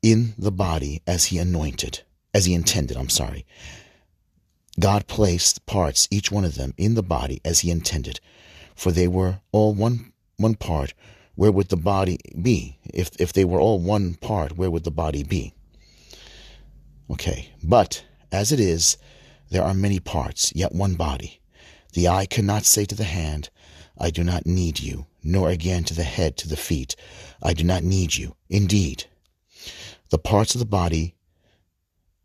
in 0.00 0.34
the 0.38 0.52
body 0.52 1.02
as 1.08 1.24
he 1.26 1.38
anointed, 1.38 2.02
as 2.32 2.44
he 2.44 2.54
intended, 2.54 2.96
I'm 2.96 3.08
sorry. 3.08 3.44
God 4.82 5.06
placed 5.06 5.64
parts, 5.64 6.08
each 6.10 6.32
one 6.32 6.44
of 6.44 6.56
them, 6.56 6.74
in 6.76 6.94
the 6.94 7.04
body 7.04 7.40
as 7.44 7.60
he 7.60 7.70
intended, 7.70 8.18
for 8.74 8.90
they 8.90 9.06
were 9.06 9.38
all 9.52 9.72
one 9.72 10.12
one 10.38 10.56
part, 10.56 10.92
where 11.36 11.52
would 11.52 11.68
the 11.68 11.76
body 11.76 12.18
be? 12.42 12.80
If 12.92 13.12
if 13.20 13.32
they 13.32 13.44
were 13.44 13.60
all 13.60 13.78
one 13.78 14.14
part, 14.14 14.56
where 14.56 14.72
would 14.72 14.82
the 14.82 14.90
body 14.90 15.22
be? 15.22 15.54
Okay, 17.08 17.52
but 17.62 18.04
as 18.32 18.50
it 18.50 18.58
is, 18.58 18.96
there 19.50 19.62
are 19.62 19.72
many 19.72 20.00
parts, 20.00 20.52
yet 20.52 20.74
one 20.74 20.94
body. 20.94 21.40
The 21.92 22.08
eye 22.08 22.26
cannot 22.26 22.64
say 22.64 22.84
to 22.86 22.96
the 22.96 23.04
hand, 23.04 23.50
I 23.96 24.10
do 24.10 24.24
not 24.24 24.46
need 24.46 24.80
you, 24.80 25.06
nor 25.22 25.48
again 25.48 25.84
to 25.84 25.94
the 25.94 26.02
head, 26.02 26.36
to 26.38 26.48
the 26.48 26.56
feet, 26.56 26.96
I 27.40 27.52
do 27.52 27.62
not 27.62 27.84
need 27.84 28.16
you. 28.16 28.34
Indeed, 28.50 29.04
the 30.08 30.18
parts 30.18 30.56
of 30.56 30.58
the 30.58 30.74
body 30.82 31.14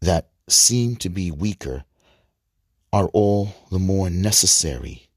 that 0.01 0.29
seem 0.49 0.95
to 0.95 1.09
be 1.09 1.29
weaker 1.29 1.83
are 2.97 3.09
all 3.13 3.53
the 3.69 3.77
more 3.77 4.09
necessary, 4.09 5.07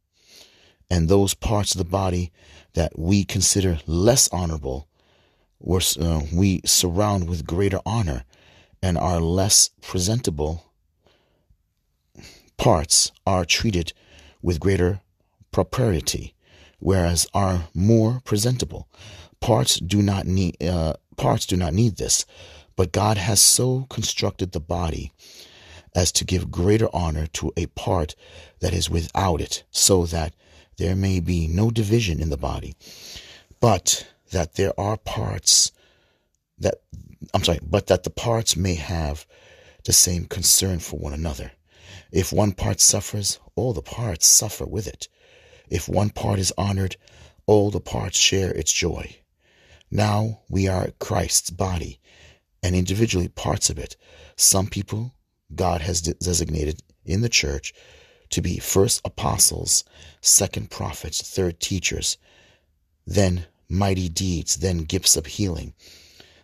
and 0.90 1.08
those 1.08 1.32
parts 1.32 1.72
of 1.72 1.78
the 1.78 1.84
body 1.84 2.30
that 2.74 2.98
we 2.98 3.24
consider 3.24 3.78
less 3.86 4.28
honorable 4.32 4.86
uh, 5.98 6.20
we 6.30 6.60
surround 6.66 7.26
with 7.26 7.46
greater 7.46 7.80
honor 7.86 8.24
and 8.82 8.98
our 8.98 9.18
less 9.18 9.70
presentable 9.80 10.72
parts 12.58 13.12
are 13.26 13.46
treated 13.46 13.94
with 14.42 14.60
greater 14.60 15.00
propriety 15.50 16.34
whereas 16.80 17.26
our 17.32 17.68
more 17.74 18.20
presentable. 18.24 18.88
Parts 19.40 19.78
do 19.78 20.02
not 20.02 20.26
need 20.26 20.62
uh, 20.62 20.94
parts 21.16 21.46
do 21.46 21.56
not 21.56 21.72
need 21.72 21.96
this 21.96 22.26
but 22.76 22.92
god 22.92 23.16
has 23.16 23.40
so 23.40 23.86
constructed 23.88 24.52
the 24.52 24.60
body 24.60 25.12
as 25.94 26.12
to 26.12 26.24
give 26.24 26.50
greater 26.50 26.88
honor 26.92 27.26
to 27.26 27.52
a 27.56 27.66
part 27.66 28.14
that 28.60 28.72
is 28.72 28.90
without 28.90 29.40
it 29.40 29.64
so 29.70 30.06
that 30.06 30.34
there 30.76 30.96
may 30.96 31.20
be 31.20 31.46
no 31.46 31.70
division 31.70 32.20
in 32.20 32.30
the 32.30 32.36
body 32.36 32.74
but 33.60 34.06
that 34.30 34.54
there 34.54 34.78
are 34.78 34.96
parts 34.96 35.72
that 36.58 36.76
i'm 37.34 37.44
sorry 37.44 37.58
but 37.62 37.88
that 37.88 38.04
the 38.04 38.10
parts 38.10 38.56
may 38.56 38.74
have 38.74 39.26
the 39.84 39.92
same 39.92 40.24
concern 40.24 40.78
for 40.78 40.98
one 40.98 41.12
another 41.12 41.52
if 42.12 42.32
one 42.32 42.52
part 42.52 42.80
suffers 42.80 43.38
all 43.56 43.72
the 43.72 43.82
parts 43.82 44.26
suffer 44.26 44.64
with 44.64 44.86
it 44.86 45.08
if 45.70 45.88
one 45.88 46.10
part 46.10 46.40
is 46.40 46.52
honored, 46.58 46.96
all 47.46 47.70
the 47.70 47.80
parts 47.80 48.18
share 48.18 48.50
its 48.50 48.72
joy. 48.72 49.16
Now 49.90 50.40
we 50.48 50.66
are 50.66 50.90
Christ's 50.98 51.50
body 51.50 52.00
and 52.62 52.74
individually 52.74 53.28
parts 53.28 53.70
of 53.70 53.78
it. 53.78 53.96
Some 54.36 54.66
people 54.66 55.14
God 55.54 55.80
has 55.82 56.00
designated 56.00 56.82
in 57.04 57.20
the 57.20 57.28
church 57.28 57.74
to 58.30 58.40
be 58.40 58.58
first 58.58 59.00
apostles, 59.04 59.84
second 60.20 60.70
prophets, 60.70 61.20
third 61.22 61.60
teachers, 61.60 62.16
then 63.06 63.46
mighty 63.68 64.08
deeds, 64.08 64.56
then 64.56 64.78
gifts 64.78 65.16
of 65.16 65.26
healing, 65.26 65.74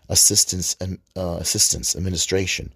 assistance, 0.08 0.76
uh, 0.80 1.36
assistance, 1.38 1.94
administration, 1.94 2.72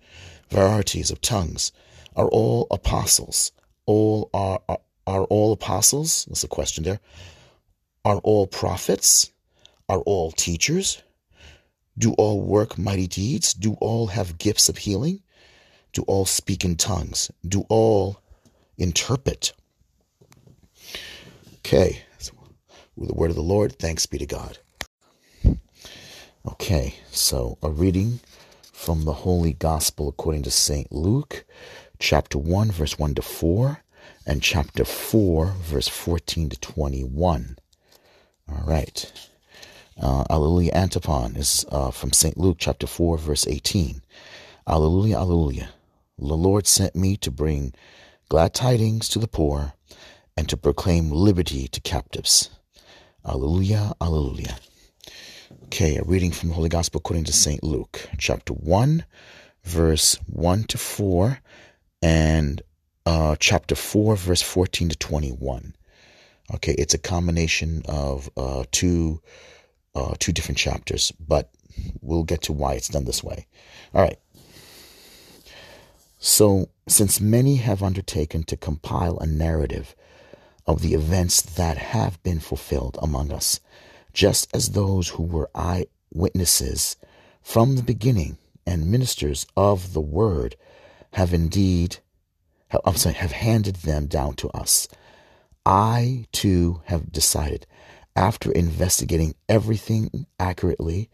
varieties 0.48 1.10
of 1.10 1.20
tongues, 1.20 1.72
are 2.16 2.28
all 2.28 2.66
apostles. 2.70 3.52
All 3.86 4.30
are, 4.32 4.60
are 4.68 4.78
are 5.06 5.24
all 5.24 5.52
apostles? 5.52 6.24
That's 6.26 6.44
a 6.44 6.48
question 6.48 6.84
there. 6.84 7.00
Are 8.04 8.18
all 8.18 8.46
prophets? 8.46 9.32
Are 9.88 10.00
all 10.00 10.30
teachers? 10.30 11.02
Do 11.98 12.12
all 12.12 12.42
work 12.42 12.78
mighty 12.78 13.08
deeds? 13.08 13.52
Do 13.52 13.74
all 13.80 14.08
have 14.08 14.38
gifts 14.38 14.68
of 14.68 14.78
healing? 14.78 15.22
Do 15.92 16.02
all 16.02 16.24
speak 16.26 16.64
in 16.64 16.76
tongues? 16.76 17.30
Do 17.46 17.64
all 17.68 18.20
interpret? 18.78 19.52
Okay, 21.58 22.02
with 22.96 23.08
the 23.08 23.14
word 23.14 23.30
of 23.30 23.36
the 23.36 23.42
Lord, 23.42 23.78
thanks 23.78 24.06
be 24.06 24.18
to 24.18 24.26
God. 24.26 24.58
Okay, 26.46 26.94
so 27.10 27.58
a 27.62 27.70
reading 27.70 28.20
from 28.72 29.04
the 29.04 29.12
Holy 29.12 29.52
Gospel 29.52 30.08
according 30.08 30.42
to 30.42 30.50
St. 30.50 30.90
Luke, 30.90 31.44
chapter 31.98 32.38
1, 32.38 32.70
verse 32.70 32.98
1 32.98 33.14
to 33.16 33.22
4 33.22 33.82
and 34.26 34.42
chapter 34.42 34.84
4, 34.84 35.54
verse 35.60 35.88
14 35.88 36.50
to 36.50 36.60
21. 36.60 37.58
All 38.48 38.64
right. 38.66 39.12
Uh, 40.00 40.24
Alleluia 40.30 40.72
Antiphon 40.72 41.36
is 41.36 41.64
uh, 41.70 41.90
from 41.90 42.12
St. 42.12 42.38
Luke 42.38 42.56
chapter 42.58 42.86
4, 42.86 43.18
verse 43.18 43.46
18. 43.46 44.02
Alleluia, 44.66 45.18
Alleluia. 45.18 45.70
The 46.20 46.36
Lord 46.36 46.66
sent 46.66 46.94
me 46.94 47.16
to 47.16 47.30
bring 47.30 47.72
glad 48.28 48.52
tidings 48.52 49.08
to 49.08 49.18
the 49.18 49.26
poor 49.26 49.72
and 50.36 50.46
to 50.50 50.56
proclaim 50.58 51.10
liberty 51.10 51.66
to 51.68 51.80
captives. 51.80 52.50
Alleluia, 53.24 53.94
Alleluia. 54.02 54.58
Okay, 55.64 55.96
a 55.96 56.02
reading 56.02 56.30
from 56.30 56.50
the 56.50 56.54
Holy 56.54 56.68
Gospel 56.68 56.98
according 56.98 57.24
to 57.24 57.32
St. 57.32 57.64
Luke, 57.64 58.06
chapter 58.18 58.52
1, 58.52 59.06
verse 59.64 60.16
1 60.26 60.64
to 60.64 60.76
4, 60.76 61.38
and 62.02 62.60
uh, 63.06 63.36
chapter 63.40 63.74
4, 63.74 64.14
verse 64.14 64.42
14 64.42 64.90
to 64.90 64.96
21. 64.96 65.74
Okay, 66.54 66.74
it's 66.74 66.92
a 66.92 66.98
combination 66.98 67.80
of 67.86 68.28
uh, 68.36 68.64
two, 68.72 69.22
uh, 69.94 70.16
two 70.18 70.32
different 70.32 70.58
chapters, 70.58 71.12
but 71.12 71.50
we'll 72.02 72.24
get 72.24 72.42
to 72.42 72.52
why 72.52 72.74
it's 72.74 72.88
done 72.88 73.06
this 73.06 73.24
way. 73.24 73.46
All 73.94 74.02
right. 74.02 74.18
So, 76.22 76.68
since 76.86 77.18
many 77.18 77.56
have 77.56 77.82
undertaken 77.82 78.42
to 78.44 78.56
compile 78.56 79.18
a 79.18 79.26
narrative 79.26 79.96
of 80.66 80.82
the 80.82 80.92
events 80.92 81.40
that 81.40 81.78
have 81.78 82.22
been 82.22 82.40
fulfilled 82.40 82.98
among 83.00 83.32
us, 83.32 83.58
just 84.12 84.54
as 84.54 84.70
those 84.70 85.08
who 85.08 85.22
were 85.22 85.50
eyewitnesses 85.54 86.96
from 87.42 87.76
the 87.76 87.82
beginning 87.82 88.36
and 88.66 88.90
ministers 88.90 89.46
of 89.56 89.94
the 89.94 90.00
word 90.00 90.56
have 91.14 91.32
indeed 91.32 91.98
I'm 92.84 92.96
sorry, 92.96 93.16
have 93.16 93.32
handed 93.32 93.76
them 93.76 94.06
down 94.06 94.34
to 94.34 94.50
us. 94.50 94.86
I 95.66 96.26
too 96.32 96.82
have 96.84 97.10
decided, 97.10 97.66
after 98.14 98.52
investigating 98.52 99.34
everything 99.48 100.26
accurately, 100.38 101.10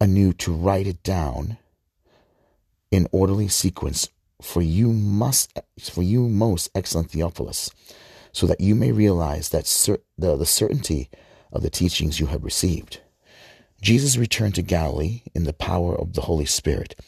anew 0.00 0.32
to 0.34 0.52
write 0.52 0.86
it 0.86 1.02
down 1.02 1.58
in 2.90 3.08
orderly 3.12 3.48
sequence 3.48 4.08
for 4.40 4.62
you 4.62 4.92
must 4.92 5.58
for 5.80 6.02
you 6.02 6.28
most 6.28 6.70
excellent 6.74 7.10
Theophilus, 7.10 7.70
so 8.32 8.46
that 8.46 8.60
you 8.60 8.74
may 8.74 8.92
realize 8.92 9.48
that 9.50 9.66
cer- 9.66 9.98
the, 10.16 10.36
the 10.36 10.46
certainty 10.46 11.10
of 11.52 11.62
the 11.62 11.70
teachings 11.70 12.20
you 12.20 12.26
have 12.26 12.44
received. 12.44 13.00
Jesus 13.80 14.16
returned 14.16 14.54
to 14.56 14.62
Galilee 14.62 15.22
in 15.34 15.44
the 15.44 15.52
power 15.52 15.94
of 15.94 16.14
the 16.14 16.22
Holy 16.22 16.44
Spirit, 16.44 16.98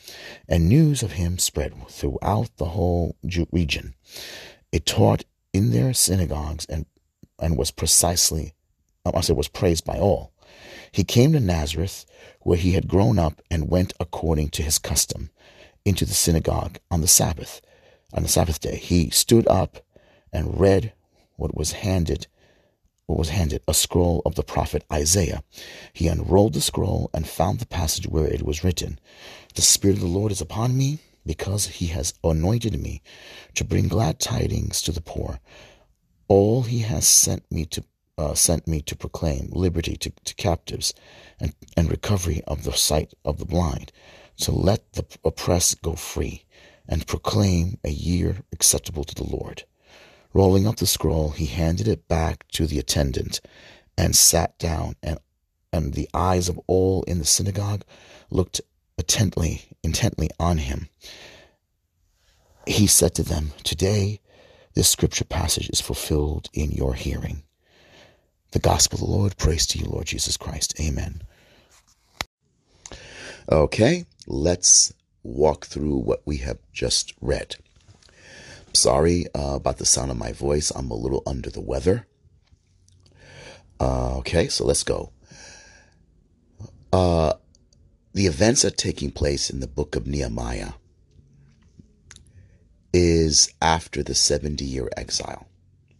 and 0.48 0.68
news 0.68 1.02
of 1.02 1.12
him 1.12 1.38
spread 1.38 1.74
throughout 1.88 2.56
the 2.56 2.66
whole 2.66 3.16
region. 3.50 3.94
It 4.70 4.86
taught 4.86 5.24
in 5.52 5.72
their 5.72 5.92
synagogues 5.92 6.66
and, 6.66 6.86
and 7.40 7.56
was 7.56 7.72
precisely, 7.72 8.54
I 9.04 9.20
say, 9.20 9.32
was 9.32 9.48
praised 9.48 9.84
by 9.84 9.98
all. 9.98 10.32
He 10.92 11.02
came 11.02 11.32
to 11.32 11.40
Nazareth, 11.40 12.06
where 12.40 12.58
he 12.58 12.72
had 12.72 12.88
grown 12.88 13.18
up, 13.18 13.42
and 13.50 13.68
went 13.68 13.92
according 13.98 14.50
to 14.50 14.62
his 14.62 14.78
custom 14.78 15.30
into 15.84 16.04
the 16.04 16.14
synagogue 16.14 16.78
on 16.90 17.00
the 17.00 17.08
Sabbath. 17.08 17.60
On 18.12 18.22
the 18.22 18.28
Sabbath 18.28 18.60
day, 18.60 18.76
he 18.76 19.10
stood 19.10 19.46
up 19.48 19.78
and 20.32 20.60
read 20.60 20.92
what 21.36 21.54
was 21.56 21.72
handed 21.72 22.26
what 23.06 23.18
was 23.18 23.30
handed 23.30 23.60
a 23.66 23.74
scroll 23.74 24.22
of 24.24 24.36
the 24.36 24.44
prophet 24.44 24.84
Isaiah. 24.92 25.42
He 25.92 26.06
unrolled 26.06 26.54
the 26.54 26.60
scroll 26.60 27.10
and 27.12 27.26
found 27.26 27.58
the 27.58 27.66
passage 27.66 28.06
where 28.06 28.26
it 28.26 28.42
was 28.42 28.62
written, 28.62 29.00
The 29.56 29.62
Spirit 29.62 29.96
of 29.96 30.02
the 30.02 30.06
Lord 30.06 30.30
is 30.30 30.40
upon 30.40 30.78
me, 30.78 31.00
because 31.26 31.66
he 31.66 31.88
has 31.88 32.14
anointed 32.22 32.80
me 32.80 33.02
to 33.54 33.64
bring 33.64 33.88
glad 33.88 34.20
tidings 34.20 34.80
to 34.82 34.92
the 34.92 35.00
poor. 35.00 35.40
All 36.28 36.62
he 36.62 36.80
has 36.80 37.06
sent 37.06 37.50
me 37.50 37.64
to 37.66 37.84
uh, 38.16 38.34
sent 38.34 38.68
me 38.68 38.82
to 38.82 38.94
proclaim 38.94 39.48
liberty 39.50 39.96
to, 39.96 40.12
to 40.24 40.34
captives 40.34 40.92
and, 41.40 41.54
and 41.76 41.90
recovery 41.90 42.42
of 42.46 42.64
the 42.64 42.72
sight 42.72 43.14
of 43.24 43.38
the 43.38 43.46
blind, 43.46 43.92
to 44.38 44.52
let 44.52 44.92
the 44.92 45.04
oppressed 45.24 45.82
go 45.82 45.94
free, 45.94 46.44
and 46.88 47.06
proclaim 47.06 47.78
a 47.84 47.90
year 47.90 48.38
acceptable 48.52 49.04
to 49.04 49.14
the 49.14 49.24
Lord. 49.24 49.64
Rolling 50.32 50.66
up 50.66 50.76
the 50.76 50.86
scroll, 50.86 51.30
he 51.30 51.46
handed 51.46 51.88
it 51.88 52.08
back 52.08 52.46
to 52.52 52.66
the 52.66 52.78
attendant 52.78 53.40
and 53.98 54.14
sat 54.14 54.58
down, 54.58 54.96
and, 55.02 55.18
and 55.72 55.94
the 55.94 56.08
eyes 56.14 56.48
of 56.48 56.58
all 56.66 57.02
in 57.04 57.18
the 57.18 57.24
synagogue 57.24 57.84
looked 58.30 58.60
intently, 58.96 59.62
intently 59.82 60.30
on 60.38 60.58
him. 60.58 60.88
He 62.66 62.86
said 62.86 63.14
to 63.16 63.22
them, 63.22 63.52
Today 63.64 64.20
this 64.74 64.88
scripture 64.88 65.24
passage 65.24 65.68
is 65.70 65.80
fulfilled 65.80 66.48
in 66.52 66.70
your 66.70 66.94
hearing. 66.94 67.42
The 68.52 68.58
gospel 68.58 68.98
of 68.98 69.04
the 69.04 69.10
Lord, 69.10 69.36
praise 69.36 69.66
to 69.68 69.78
you, 69.78 69.86
Lord 69.86 70.06
Jesus 70.06 70.36
Christ. 70.36 70.78
Amen. 70.80 71.22
Okay, 73.50 74.04
let's 74.28 74.92
walk 75.24 75.66
through 75.66 75.96
what 75.96 76.22
we 76.24 76.36
have 76.36 76.58
just 76.72 77.14
read. 77.20 77.56
Sorry 78.72 79.26
uh, 79.34 79.56
about 79.56 79.78
the 79.78 79.86
sound 79.86 80.12
of 80.12 80.16
my 80.16 80.30
voice. 80.30 80.70
I'm 80.70 80.88
a 80.88 80.94
little 80.94 81.24
under 81.26 81.50
the 81.50 81.60
weather. 81.60 82.06
Uh, 83.80 84.18
okay, 84.18 84.46
so 84.46 84.64
let's 84.64 84.84
go. 84.84 85.10
Uh, 86.92 87.32
the 88.14 88.26
events 88.26 88.62
that 88.62 88.74
are 88.74 88.76
taking 88.76 89.10
place 89.10 89.50
in 89.50 89.58
the 89.58 89.66
book 89.66 89.96
of 89.96 90.06
Nehemiah 90.06 90.74
is 92.92 93.52
after 93.60 94.04
the 94.04 94.14
70 94.14 94.64
year 94.64 94.88
exile. 94.96 95.48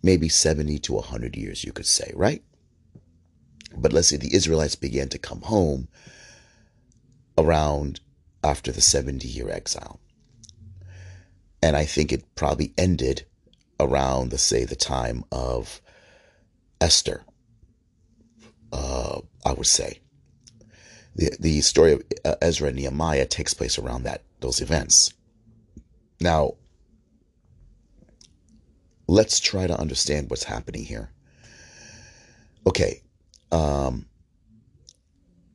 Maybe 0.04 0.28
70 0.28 0.78
to 0.80 0.92
100 0.92 1.34
years, 1.34 1.64
you 1.64 1.72
could 1.72 1.86
say, 1.86 2.12
right? 2.14 2.44
But 3.76 3.92
let's 3.92 4.08
say 4.08 4.18
the 4.18 4.34
Israelites 4.34 4.76
began 4.76 5.08
to 5.08 5.18
come 5.18 5.40
home 5.42 5.88
around 7.40 8.00
after 8.42 8.72
the 8.72 8.80
70 8.80 9.26
year 9.26 9.50
exile. 9.50 10.00
And 11.62 11.76
I 11.76 11.84
think 11.84 12.12
it 12.12 12.34
probably 12.34 12.72
ended 12.78 13.26
around, 13.78 14.32
let's 14.32 14.42
say, 14.42 14.64
the 14.64 14.76
time 14.76 15.24
of 15.30 15.80
Esther, 16.80 17.22
uh, 18.72 19.20
I 19.44 19.52
would 19.52 19.66
say. 19.66 20.00
The, 21.16 21.36
the 21.38 21.60
story 21.60 21.92
of 21.92 22.02
uh, 22.24 22.36
Ezra 22.40 22.68
and 22.68 22.76
Nehemiah 22.76 23.26
takes 23.26 23.52
place 23.52 23.78
around 23.78 24.04
that 24.04 24.22
those 24.40 24.60
events. 24.60 25.12
Now, 26.20 26.54
let's 29.06 29.40
try 29.40 29.66
to 29.66 29.78
understand 29.78 30.30
what's 30.30 30.44
happening 30.44 30.84
here. 30.84 31.10
Okay, 32.66 33.02
um, 33.50 34.06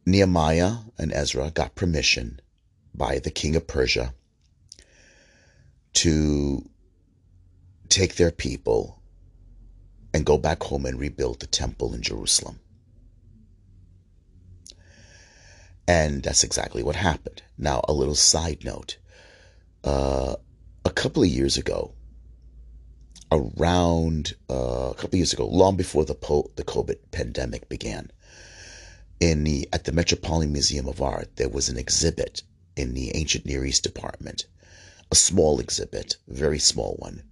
Nehemiah 0.06 0.78
and 0.98 1.12
Ezra 1.12 1.52
got 1.52 1.76
permission 1.76 2.40
by 2.94 3.20
the 3.20 3.32
king 3.32 3.56
of 3.56 3.68
Persia 3.68 4.14
to 5.94 6.70
take 7.90 8.16
their 8.16 8.32
people 8.32 9.02
and 10.14 10.26
go 10.26 10.38
back 10.38 10.64
home 10.64 10.86
and 10.86 11.00
rebuild 11.00 11.40
the 11.40 11.48
temple 11.48 11.94
in 11.94 12.02
Jerusalem. 12.02 12.60
And 15.88 16.24
that's 16.24 16.44
exactly 16.44 16.84
what 16.84 16.96
happened. 16.96 17.42
Now, 17.58 17.82
a 17.88 17.94
little 17.94 18.16
side 18.16 18.64
note. 18.64 18.98
Uh, 19.84 20.36
a 20.84 20.90
couple 20.90 21.22
of 21.24 21.30
years 21.30 21.58
ago, 21.58 21.94
around 23.32 24.36
uh, 24.50 24.90
a 24.92 24.94
couple 24.96 25.10
of 25.10 25.16
years 25.16 25.34
ago, 25.34 25.46
long 25.48 25.76
before 25.76 26.06
the 26.06 26.16
po- 26.16 26.52
the 26.56 26.64
COVID 26.64 26.98
pandemic 27.12 27.70
began, 27.70 28.12
in 29.20 29.44
the 29.44 29.68
at 29.72 29.86
the 29.86 29.92
Metropolitan 29.92 30.52
Museum 30.52 30.88
of 30.88 31.02
Art, 31.02 31.36
there 31.36 31.50
was 31.50 31.70
an 31.70 31.78
exhibit 31.78 32.44
in 32.76 32.94
the 32.94 33.16
Ancient 33.16 33.46
Near 33.46 33.66
East 33.66 33.84
department, 33.84 34.46
a 35.12 35.16
small 35.16 35.60
exhibit, 35.60 36.18
very 36.28 36.60
small 36.60 36.96
one. 37.00 37.24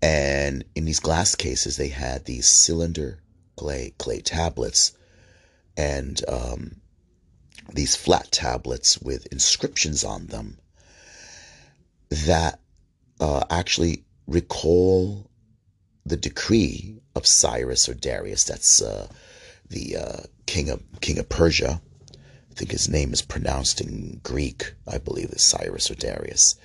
And 0.00 0.64
in 0.74 0.84
these 0.84 1.00
glass 1.00 1.34
cases, 1.34 1.76
they 1.76 1.88
had 1.88 2.24
these 2.24 2.48
cylinder 2.48 3.20
clay 3.56 3.94
clay 3.98 4.20
tablets, 4.20 4.92
and 5.76 6.22
um, 6.28 6.80
these 7.72 7.96
flat 7.96 8.30
tablets 8.30 8.98
with 8.98 9.26
inscriptions 9.32 10.04
on 10.04 10.26
them 10.26 10.58
that 12.10 12.60
uh, 13.20 13.44
actually 13.50 14.04
recall 14.26 15.30
the 16.06 16.16
decree 16.16 17.00
of 17.14 17.26
Cyrus 17.26 17.88
or 17.88 17.94
Darius. 17.94 18.44
That's 18.44 18.80
uh, 18.80 19.08
the 19.70 19.96
uh, 19.96 20.22
king 20.46 20.68
of 20.68 20.82
king 21.00 21.18
of 21.18 21.28
Persia. 21.28 21.80
I 22.50 22.54
think 22.54 22.70
his 22.70 22.88
name 22.88 23.12
is 23.12 23.22
pronounced 23.22 23.80
in 23.80 24.20
Greek. 24.22 24.74
I 24.86 24.98
believe 24.98 25.30
it's 25.30 25.44
Cyrus 25.44 25.90
or 25.90 25.94
Darius, 25.94 26.56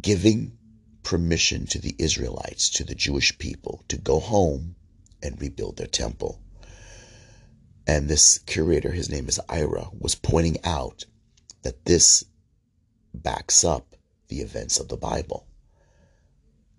giving 0.00 0.56
permission 1.02 1.66
to 1.66 1.78
the 1.78 1.94
Israelites, 1.98 2.70
to 2.70 2.84
the 2.84 2.94
Jewish 2.94 3.36
people, 3.38 3.84
to 3.88 3.96
go 3.98 4.20
home 4.20 4.76
and 5.22 5.40
rebuild 5.40 5.76
their 5.76 5.86
temple. 5.86 6.40
And 7.86 8.08
this 8.08 8.38
curator, 8.38 8.92
his 8.92 9.10
name 9.10 9.28
is 9.28 9.40
Ira, 9.48 9.88
was 9.98 10.14
pointing 10.14 10.58
out 10.64 11.04
that 11.62 11.84
this 11.84 12.24
backs 13.12 13.64
up 13.64 13.96
the 14.28 14.40
events 14.40 14.78
of 14.78 14.88
the 14.88 14.96
Bible 14.96 15.46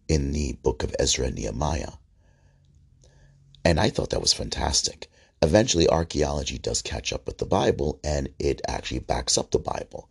in 0.08 0.32
the 0.32 0.53
book 0.63 0.84
of 0.84 0.95
Ezra 0.99 1.27
and 1.27 1.36
Nehemiah. 1.36 1.93
And 3.65 3.79
I 3.79 3.89
thought 3.89 4.10
that 4.10 4.21
was 4.21 4.34
fantastic. 4.34 5.10
Eventually, 5.43 5.89
archaeology 5.89 6.58
does 6.58 6.82
catch 6.82 7.12
up 7.12 7.27
with 7.27 7.38
the 7.38 7.45
Bible 7.45 7.99
and 8.01 8.29
it 8.39 8.62
actually 8.65 8.99
backs 8.99 9.38
up 9.38 9.51
the 9.51 9.60
Bible. 9.60 10.10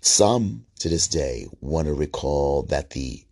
Some 0.00 0.64
to 0.78 0.88
this 0.88 1.06
day 1.06 1.46
want 1.60 1.86
to 1.86 1.92
recall 1.92 2.62
that 2.64 2.90
the 2.90 3.22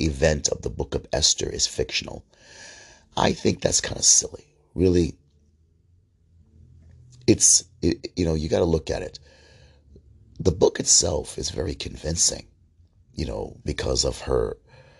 event 0.00 0.48
of 0.48 0.62
the 0.62 0.70
book 0.70 0.96
of 0.96 1.06
Esther 1.12 1.48
is 1.48 1.68
fictional. 1.68 2.24
I 3.16 3.32
think 3.32 3.60
that's 3.60 3.80
kind 3.80 3.96
of 3.96 4.04
silly. 4.04 4.44
Really, 4.74 5.14
it's 7.28 7.62
it, 7.80 8.10
you 8.16 8.24
know 8.24 8.34
you 8.34 8.48
got 8.48 8.58
to 8.58 8.64
look 8.64 8.90
at 8.90 9.02
it 9.02 9.20
the 10.40 10.50
book 10.50 10.80
itself 10.80 11.38
is 11.38 11.50
very 11.50 11.74
convincing 11.74 12.46
you 13.14 13.26
know 13.26 13.56
because 13.64 14.04
of 14.04 14.22
her 14.22 14.56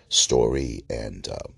story 0.09 0.83
and 0.89 1.27
uh, 1.27 1.49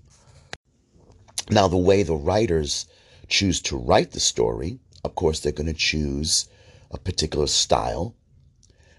now 1.50 1.68
the 1.68 1.76
way 1.76 2.02
the 2.02 2.14
writers 2.14 2.86
choose 3.32 3.60
to 3.60 3.76
write 3.76 4.12
the 4.12 4.20
story 4.20 4.78
of 5.04 5.14
course 5.14 5.40
they're 5.40 5.60
going 5.60 5.74
to 5.74 5.86
choose 5.92 6.48
a 6.90 6.98
particular 6.98 7.46
style 7.46 8.14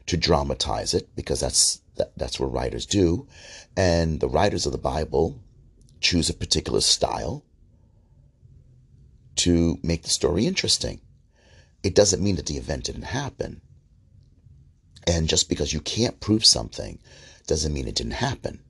to 0.06 0.18
dramatize 0.18 0.94
it 0.94 1.08
because 1.16 1.40
that's 1.40 1.82
that, 1.98 2.12
that's 2.18 2.40
what 2.40 2.52
writers 2.52 2.86
do 2.86 3.28
and 3.78 4.20
the 4.20 4.30
writers 4.30 4.66
of 4.66 4.72
the 4.72 4.86
bible 4.94 5.40
choose 6.02 6.30
a 6.30 6.34
particular 6.34 6.82
style 6.82 7.44
to 9.36 9.78
make 9.84 10.04
the 10.04 10.10
story 10.10 10.46
interesting 10.48 11.00
it 11.84 11.94
doesn't 11.94 12.24
mean 12.24 12.38
that 12.38 12.46
the 12.46 12.58
event 12.58 12.86
didn't 12.86 13.04
happen. 13.04 13.62
And 15.06 15.28
just 15.28 15.50
because 15.50 15.74
you 15.74 15.82
can't 15.82 16.22
prove 16.22 16.46
something 16.46 16.98
doesn't 17.46 17.74
mean 17.74 17.88
it 17.90 17.96
didn't 17.96 18.14
happen. 18.14 18.64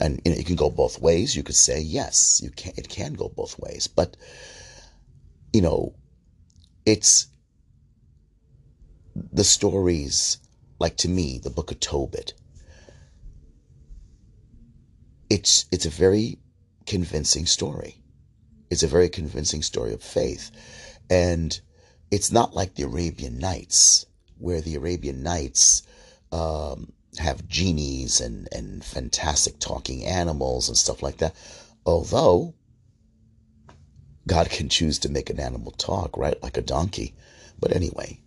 And 0.00 0.20
you 0.24 0.30
know, 0.30 0.38
it 0.38 0.46
can 0.46 0.54
go 0.54 0.70
both 0.70 1.00
ways. 1.00 1.34
You 1.34 1.42
could 1.42 1.56
say 1.56 1.80
yes, 1.80 2.40
you 2.42 2.50
can. 2.50 2.72
It 2.76 2.88
can 2.88 3.14
go 3.14 3.28
both 3.28 3.58
ways, 3.58 3.88
but 3.88 4.16
you 5.52 5.60
know, 5.60 5.94
it's 6.84 7.28
the 9.32 9.44
stories. 9.44 10.38
Like 10.78 10.96
to 10.98 11.08
me, 11.08 11.40
the 11.42 11.50
Book 11.50 11.70
of 11.70 11.80
Tobit. 11.80 12.34
It's 15.28 15.66
it's 15.72 15.86
a 15.86 15.90
very 15.90 16.38
convincing 16.86 17.46
story. 17.46 18.00
It's 18.70 18.82
a 18.82 18.88
very 18.88 19.08
convincing 19.08 19.62
story 19.62 19.92
of 19.92 20.02
faith, 20.02 20.50
and 21.10 21.58
it's 22.10 22.30
not 22.32 22.54
like 22.54 22.74
the 22.74 22.84
Arabian 22.84 23.38
Nights, 23.38 24.06
where 24.38 24.60
the 24.60 24.76
Arabian 24.76 25.22
Nights 25.22 25.82
um, 26.32 26.92
have 27.18 27.48
genies 27.48 28.20
and, 28.20 28.48
and 28.52 28.84
fantastic 28.84 29.58
talking 29.58 30.04
animals 30.04 30.68
and 30.68 30.76
stuff 30.76 31.02
like 31.02 31.18
that. 31.18 31.34
Although 31.84 32.54
God 34.28 34.50
can 34.50 34.68
choose 34.68 34.98
to 35.00 35.08
make 35.08 35.30
an 35.30 35.40
animal 35.40 35.72
talk, 35.72 36.16
right, 36.16 36.40
like 36.42 36.56
a 36.56 36.62
donkey. 36.62 37.14
But 37.58 37.74
anyway, 37.74 38.20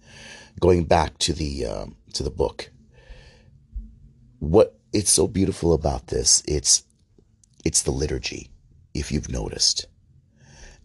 going 0.60 0.84
back 0.84 1.18
to 1.20 1.34
the 1.34 1.66
um, 1.66 1.96
to 2.14 2.24
the 2.24 2.30
book, 2.30 2.70
what 4.40 4.78
it's 4.92 5.12
so 5.12 5.28
beautiful 5.28 5.74
about 5.74 6.08
this, 6.08 6.44
it's 6.48 6.84
it's 7.64 7.84
the 7.84 7.92
liturgy. 7.92 8.50
If 8.94 9.12
you've 9.12 9.30
noticed, 9.30 9.86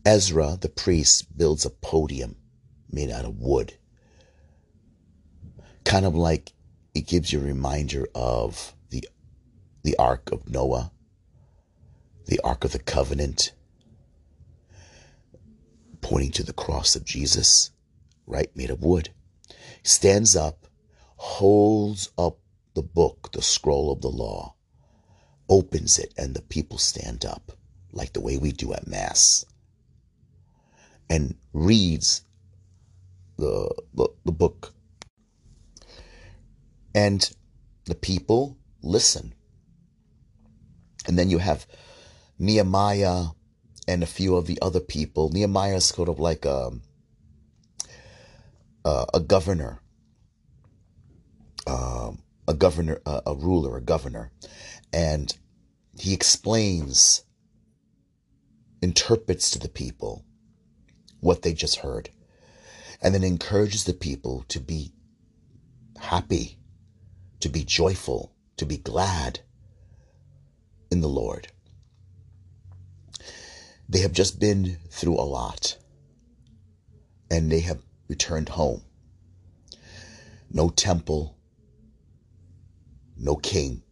Ezra 0.05 0.59
the 0.61 0.69
priest 0.69 1.37
builds 1.37 1.65
a 1.65 1.71
podium 1.71 2.37
made 2.91 3.11
out 3.11 3.25
of 3.25 3.41
wood. 3.41 3.75
Kind 5.85 6.07
of 6.07 6.15
like 6.15 6.53
it 6.95 7.07
gives 7.07 7.33
you 7.33 7.41
a 7.41 7.45
reminder 7.45 8.07
of 8.15 8.75
the 8.91 9.09
the 9.83 9.97
Ark 9.97 10.31
of 10.31 10.49
Noah, 10.49 10.93
the 12.27 12.41
Ark 12.45 12.65
of 12.65 12.73
the 12.73 12.79
Covenant, 12.79 13.53
pointing 16.01 16.33
to 16.33 16.43
the 16.43 16.53
cross 16.53 16.97
of 16.97 17.05
Jesus, 17.05 17.71
right, 18.27 18.55
made 18.57 18.71
of 18.71 18.83
wood. 18.83 19.11
Stands 19.83 20.37
up, 20.37 20.67
holds 21.17 22.11
up 22.19 22.39
the 22.75 22.83
book, 22.83 23.31
the 23.33 23.43
scroll 23.43 23.91
of 23.91 24.01
the 24.01 24.09
law, 24.09 24.55
opens 25.49 25.99
it 25.99 26.13
and 26.17 26.35
the 26.35 26.43
people 26.43 26.79
stand 26.79 27.25
up 27.25 27.53
like 27.93 28.13
the 28.13 28.21
way 28.21 28.37
we 28.37 28.53
do 28.53 28.73
at 28.73 28.87
Mass 28.87 29.45
and 31.09 31.35
reads 31.53 32.23
the, 33.37 33.71
the, 33.95 34.09
the 34.25 34.33
book. 34.33 34.73
And 36.95 37.29
the 37.85 37.95
people 37.95 38.59
listen. 38.83 39.35
And 41.07 41.19
then 41.19 41.31
you 41.31 41.39
have 41.39 41.67
Nehemiah 42.39 43.27
and 43.89 44.03
a 44.03 44.07
few 44.07 44.37
of 44.37 44.47
the 44.47 44.59
other 44.61 44.81
people. 44.81 45.31
Nehemiah 45.31 45.77
is 45.77 45.85
sort 45.85 46.09
of 46.09 46.19
like 46.19 46.45
a, 46.45 46.71
a, 48.85 49.21
governor, 49.21 49.81
um, 51.67 52.23
a 52.49 52.55
governor, 52.55 53.01
a, 53.07 53.23
a 53.27 53.35
ruler, 53.35 53.77
a 53.77 53.81
governor. 53.83 54.33
And 54.93 55.37
he 55.99 56.13
explains, 56.13 57.25
interprets 58.83 59.51
to 59.51 59.59
the 59.59 59.69
people 59.69 60.25
what 61.21 61.43
they 61.43 61.53
just 61.53 61.77
heard, 61.77 62.11
and 63.03 63.15
then 63.15 63.25
encourages 63.25 63.85
the 63.85 63.95
people 63.95 64.45
to 64.49 64.61
be 64.61 64.93
happy, 65.99 66.59
to 67.41 67.49
be 67.49 67.65
joyful, 67.65 68.35
to 68.57 68.67
be 68.67 68.77
glad 68.77 69.41
in 70.91 71.01
the 71.01 71.09
Lord. 71.09 71.49
They 73.89 74.01
have 74.01 74.13
just 74.13 74.41
been 74.41 74.79
through 74.91 75.15
a 75.15 75.23
lot 75.23 75.77
and 77.31 77.51
they 77.51 77.61
have 77.61 77.83
returned 78.09 78.49
home. 78.49 78.83
No 80.51 80.69
temple, 80.71 81.37
no 83.17 83.37
king, 83.37 83.83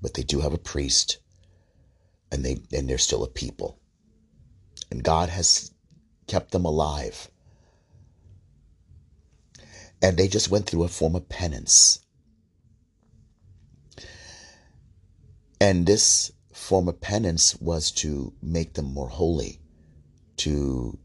but 0.00 0.14
they 0.14 0.22
do 0.22 0.40
have 0.40 0.52
a 0.52 0.58
priest 0.58 1.18
and 2.32 2.44
they 2.44 2.58
and 2.72 2.88
they're 2.88 2.98
still 2.98 3.24
a 3.24 3.28
people. 3.28 3.78
And 4.90 5.04
God 5.04 5.28
has 5.28 5.72
kept 6.26 6.52
them 6.52 6.64
alive. 6.64 7.30
And 10.02 10.16
they 10.16 10.28
just 10.28 10.50
went 10.50 10.66
through 10.66 10.84
a 10.84 10.88
form 10.88 11.14
of 11.14 11.28
penance. 11.28 12.00
And 15.60 15.86
this 15.86 16.32
form 16.60 16.88
of 16.88 17.00
penance 17.00 17.56
was 17.56 17.90
to 17.90 18.32
make 18.42 18.74
them 18.74 18.84
more 18.84 19.08
holy, 19.08 19.58
to, 20.36 20.98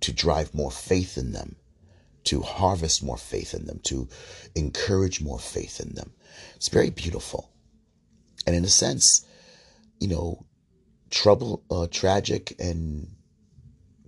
to 0.00 0.12
drive 0.12 0.54
more 0.54 0.70
faith 0.70 1.18
in 1.18 1.32
them, 1.32 1.56
to 2.24 2.40
harvest 2.40 3.02
more 3.02 3.18
faith 3.18 3.54
in 3.54 3.66
them, 3.66 3.78
to 3.84 4.08
encourage 4.54 5.20
more 5.20 5.38
faith 5.38 5.80
in 5.80 5.94
them. 5.94 6.12
It's 6.56 6.68
very 6.68 6.90
beautiful. 6.90 7.50
And 8.46 8.56
in 8.56 8.64
a 8.64 8.68
sense, 8.68 9.26
you 10.00 10.08
know, 10.08 10.46
trouble, 11.10 11.62
uh, 11.70 11.86
tragic 11.90 12.56
and 12.58 13.14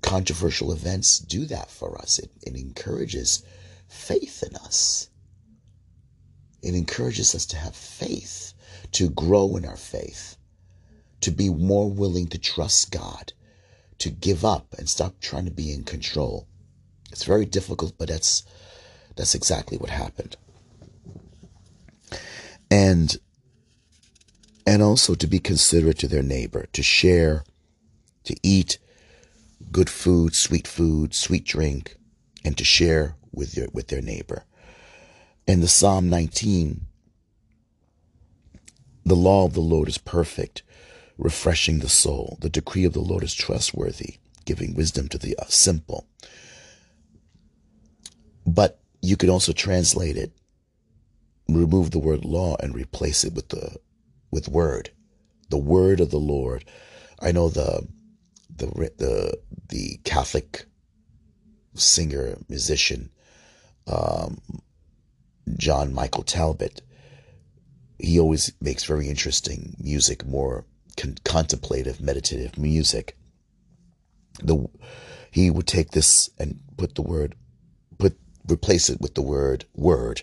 controversial 0.00 0.72
events 0.72 1.18
do 1.18 1.44
that 1.44 1.70
for 1.70 2.00
us. 2.00 2.18
It, 2.18 2.30
it 2.42 2.56
encourages 2.56 3.44
faith 3.88 4.42
in 4.42 4.56
us. 4.56 5.10
It 6.62 6.74
encourages 6.74 7.34
us 7.34 7.44
to 7.46 7.56
have 7.56 7.76
faith, 7.76 8.54
to 8.92 9.10
grow 9.10 9.56
in 9.56 9.64
our 9.66 9.76
faith 9.76 10.35
to 11.20 11.30
be 11.30 11.48
more 11.48 11.90
willing 11.90 12.26
to 12.28 12.38
trust 12.38 12.90
God, 12.90 13.32
to 13.98 14.10
give 14.10 14.44
up 14.44 14.74
and 14.78 14.88
stop 14.88 15.20
trying 15.20 15.46
to 15.46 15.50
be 15.50 15.72
in 15.72 15.84
control. 15.84 16.46
It's 17.10 17.24
very 17.24 17.46
difficult, 17.46 17.94
but 17.98 18.08
that's 18.08 18.42
that's 19.16 19.34
exactly 19.34 19.78
what 19.78 19.90
happened. 19.90 20.36
And 22.70 23.16
and 24.66 24.82
also 24.82 25.14
to 25.14 25.26
be 25.26 25.38
considerate 25.38 25.98
to 25.98 26.08
their 26.08 26.22
neighbor, 26.22 26.66
to 26.72 26.82
share, 26.82 27.44
to 28.24 28.36
eat 28.42 28.78
good 29.70 29.88
food, 29.88 30.34
sweet 30.34 30.66
food, 30.66 31.14
sweet 31.14 31.44
drink, 31.44 31.96
and 32.44 32.58
to 32.58 32.64
share 32.64 33.16
with 33.32 33.52
their 33.52 33.68
with 33.72 33.88
their 33.88 34.02
neighbor. 34.02 34.44
In 35.46 35.60
the 35.60 35.68
Psalm 35.68 36.10
19, 36.10 36.80
the 39.04 39.14
law 39.14 39.44
of 39.44 39.54
the 39.54 39.60
Lord 39.60 39.88
is 39.88 39.98
perfect, 39.98 40.62
refreshing 41.18 41.78
the 41.78 41.88
soul. 41.88 42.38
The 42.40 42.50
decree 42.50 42.84
of 42.84 42.92
the 42.92 43.00
Lord 43.00 43.22
is 43.22 43.34
trustworthy, 43.34 44.16
giving 44.44 44.74
wisdom 44.74 45.08
to 45.08 45.18
the 45.18 45.36
uh, 45.38 45.44
simple. 45.48 46.06
But 48.46 48.80
you 49.02 49.16
could 49.16 49.30
also 49.30 49.52
translate 49.52 50.16
it, 50.16 50.32
remove 51.48 51.90
the 51.90 51.98
word 51.98 52.24
law 52.24 52.56
and 52.60 52.74
replace 52.74 53.24
it 53.24 53.34
with 53.34 53.48
the 53.48 53.76
with 54.30 54.48
word, 54.48 54.90
the 55.50 55.56
word 55.56 56.00
of 56.00 56.10
the 56.10 56.18
Lord. 56.18 56.64
I 57.20 57.32
know 57.32 57.48
the 57.48 57.86
the 58.54 58.66
the 58.98 59.38
the 59.68 60.00
Catholic 60.04 60.66
singer 61.74 62.38
musician 62.48 63.10
um, 63.86 64.40
John 65.56 65.94
Michael 65.94 66.22
Talbot. 66.22 66.82
He 67.98 68.20
always 68.20 68.52
makes 68.60 68.84
very 68.84 69.08
interesting 69.08 69.76
music, 69.78 70.26
more 70.26 70.66
con- 70.96 71.16
contemplative, 71.24 72.00
meditative 72.00 72.58
music. 72.58 73.16
The 74.42 74.68
he 75.30 75.50
would 75.50 75.66
take 75.66 75.90
this 75.90 76.30
and 76.38 76.60
put 76.76 76.94
the 76.94 77.02
word, 77.02 77.34
put 77.98 78.18
replace 78.50 78.88
it 78.88 79.00
with 79.00 79.14
the 79.14 79.22
word 79.22 79.64
word. 79.74 80.22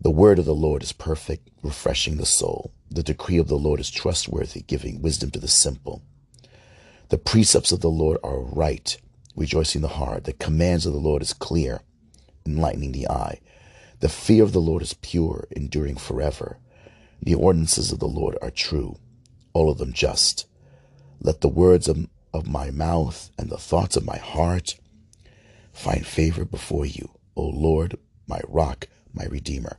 The 0.00 0.10
word 0.10 0.38
of 0.38 0.44
the 0.44 0.54
Lord 0.54 0.82
is 0.82 0.92
perfect, 0.92 1.48
refreshing 1.62 2.16
the 2.16 2.26
soul. 2.26 2.72
The 2.90 3.02
decree 3.02 3.38
of 3.38 3.48
the 3.48 3.56
Lord 3.56 3.80
is 3.80 3.90
trustworthy, 3.90 4.62
giving 4.62 5.00
wisdom 5.02 5.30
to 5.30 5.40
the 5.40 5.48
simple. 5.48 6.02
The 7.08 7.18
precepts 7.18 7.72
of 7.72 7.80
the 7.80 7.90
Lord 7.90 8.18
are 8.24 8.40
right, 8.40 8.96
rejoicing 9.36 9.80
the 9.80 9.88
heart. 9.88 10.24
The 10.24 10.32
commands 10.32 10.86
of 10.86 10.92
the 10.92 10.98
Lord 10.98 11.22
is 11.22 11.32
clear, 11.32 11.80
enlightening 12.44 12.92
the 12.92 13.08
eye. 13.08 13.40
The 14.00 14.08
fear 14.08 14.42
of 14.42 14.52
the 14.52 14.60
Lord 14.60 14.82
is 14.82 14.94
pure, 14.94 15.48
enduring 15.52 15.96
forever. 15.96 16.58
The 17.22 17.34
ordinances 17.34 17.92
of 17.92 17.98
the 17.98 18.08
Lord 18.08 18.36
are 18.42 18.50
true, 18.50 18.98
all 19.56 19.70
of 19.70 19.78
them 19.78 19.94
just. 19.94 20.46
Let 21.18 21.40
the 21.40 21.48
words 21.48 21.88
of, 21.88 22.08
of 22.34 22.46
my 22.46 22.70
mouth 22.70 23.30
and 23.38 23.48
the 23.48 23.56
thoughts 23.56 23.96
of 23.96 24.04
my 24.04 24.18
heart 24.18 24.76
find 25.72 26.06
favor 26.06 26.44
before 26.44 26.84
you, 26.84 27.08
O 27.36 27.44
Lord, 27.44 27.96
my 28.26 28.40
rock, 28.48 28.86
my 29.14 29.24
redeemer. 29.24 29.78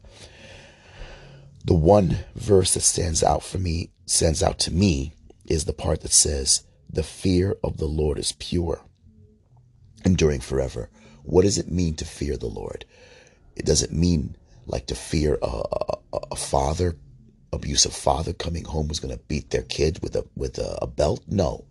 The 1.64 1.76
one 1.76 2.18
verse 2.34 2.74
that 2.74 2.82
stands 2.82 3.22
out 3.22 3.44
for 3.44 3.60
me, 3.60 3.92
stands 4.08 4.42
out 4.42 4.58
to 4.60 4.74
me, 4.74 5.14
is 5.46 5.66
the 5.66 5.74
part 5.74 6.02
that 6.02 6.12
says, 6.12 6.64
The 6.90 7.04
fear 7.04 7.56
of 7.64 7.78
the 7.78 7.86
Lord 7.86 8.18
is 8.18 8.32
pure, 8.32 8.82
enduring 10.04 10.42
forever. 10.42 10.90
What 11.22 11.44
does 11.44 11.60
it 11.60 11.70
mean 11.70 11.94
to 11.98 12.06
fear 12.06 12.36
the 12.36 12.48
Lord? 12.48 12.84
It 13.56 13.66
doesn't 13.66 13.94
mean 13.94 14.38
like 14.66 14.88
to 14.88 14.96
fear 14.96 15.38
a, 15.44 15.62
a, 16.14 16.20
a 16.32 16.36
father 16.36 16.96
abusive 17.58 17.94
father 17.94 18.34
coming 18.34 18.64
home 18.64 18.88
was 18.88 19.00
going 19.00 19.16
to 19.16 19.24
beat 19.24 19.50
their 19.50 19.64
kid 19.64 20.00
with 20.02 20.16
a 20.16 20.26
with 20.36 20.58
a, 20.58 20.78
a 20.82 20.88
belt. 20.88 21.24
No. 21.28 21.66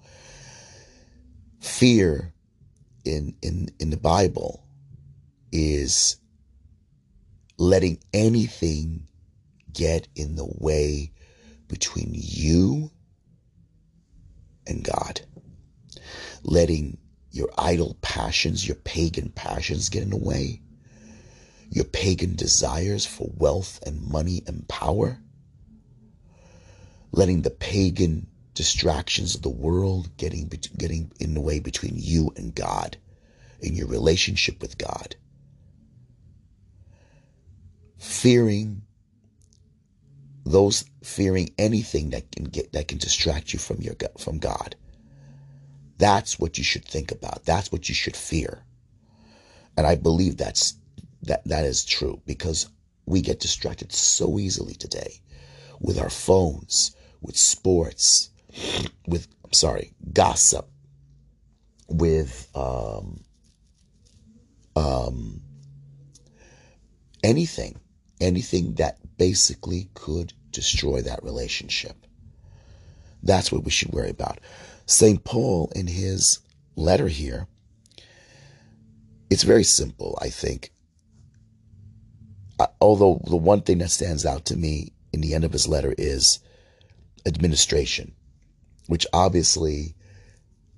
Fear 1.60 2.34
in 3.04 3.34
in 3.40 3.70
in 3.78 3.90
the 3.90 3.96
Bible 3.96 4.66
is 5.52 6.18
letting 7.58 7.98
anything 8.12 9.06
get 9.72 10.08
in 10.14 10.36
the 10.36 10.48
way 10.58 11.12
between 11.68 12.10
you 12.12 12.90
and 14.66 14.84
God. 14.84 15.20
Letting 16.42 16.98
your 17.30 17.48
idle 17.58 17.96
passions, 18.02 18.66
your 18.66 18.76
pagan 18.76 19.30
passions 19.30 19.88
get 19.88 20.02
in 20.02 20.10
the 20.10 20.16
way. 20.16 20.60
Your 21.70 21.84
pagan 21.84 22.36
desires 22.36 23.04
for 23.04 23.30
wealth 23.36 23.80
and 23.86 24.00
money 24.02 24.42
and 24.46 24.66
power 24.68 25.20
letting 27.16 27.42
the 27.42 27.50
pagan 27.50 28.26
distractions 28.54 29.34
of 29.34 29.42
the 29.42 29.48
world 29.48 30.14
getting 30.16 30.48
getting 30.78 31.10
in 31.18 31.34
the 31.34 31.40
way 31.40 31.58
between 31.58 31.94
you 31.96 32.32
and 32.36 32.54
God 32.54 32.96
in 33.60 33.74
your 33.74 33.88
relationship 33.88 34.60
with 34.60 34.78
God. 34.78 35.16
Fearing 37.98 38.82
those 40.44 40.84
fearing 41.02 41.50
anything 41.58 42.10
that 42.10 42.30
can 42.30 42.44
get 42.44 42.72
that 42.72 42.88
can 42.88 42.98
distract 42.98 43.52
you 43.52 43.58
from 43.58 43.80
your 43.80 43.94
from 44.18 44.38
God. 44.38 44.76
That's 45.98 46.38
what 46.38 46.58
you 46.58 46.64
should 46.64 46.84
think 46.84 47.10
about. 47.10 47.44
That's 47.46 47.72
what 47.72 47.88
you 47.88 47.94
should 47.94 48.16
fear. 48.16 48.62
And 49.76 49.86
i 49.86 49.94
believe 49.94 50.36
that's 50.36 50.76
that 51.22 51.44
that 51.46 51.64
is 51.64 51.84
true 51.84 52.20
because 52.26 52.68
we 53.06 53.20
get 53.20 53.40
distracted 53.40 53.92
so 53.92 54.38
easily 54.38 54.74
today 54.74 55.20
with 55.80 55.98
our 55.98 56.10
phones 56.10 56.96
with 57.26 57.36
sports, 57.36 58.30
with, 59.06 59.26
I'm 59.44 59.52
sorry, 59.52 59.92
gossip, 60.12 60.68
with 61.88 62.48
um, 62.54 63.24
um, 64.76 65.42
anything, 67.22 67.78
anything 68.20 68.74
that 68.74 68.98
basically 69.18 69.90
could 69.94 70.32
destroy 70.50 71.02
that 71.02 71.22
relationship. 71.24 71.96
That's 73.22 73.50
what 73.50 73.64
we 73.64 73.70
should 73.70 73.92
worry 73.92 74.10
about. 74.10 74.38
St. 74.86 75.22
Paul, 75.24 75.72
in 75.74 75.88
his 75.88 76.38
letter 76.76 77.08
here, 77.08 77.48
it's 79.28 79.42
very 79.42 79.64
simple, 79.64 80.16
I 80.22 80.28
think. 80.28 80.70
Although 82.80 83.20
the 83.26 83.36
one 83.36 83.62
thing 83.62 83.78
that 83.78 83.90
stands 83.90 84.24
out 84.24 84.44
to 84.46 84.56
me 84.56 84.92
in 85.12 85.20
the 85.20 85.34
end 85.34 85.44
of 85.44 85.52
his 85.52 85.66
letter 85.66 85.94
is 85.98 86.38
administration, 87.26 88.14
which 88.86 89.06
obviously 89.12 89.94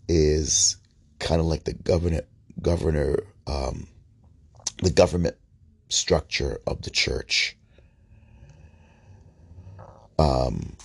is 0.08 0.76
kind 1.18 1.40
of 1.40 1.46
like 1.46 1.64
the 1.64 1.74
governor, 1.74 2.22
governor, 2.61 3.18
um, 3.46 3.87
the 4.82 4.90
government 4.90 5.37
structure 5.88 6.58
of 6.66 6.82
the 6.82 6.90
church. 6.90 7.56
Um, 10.18 10.76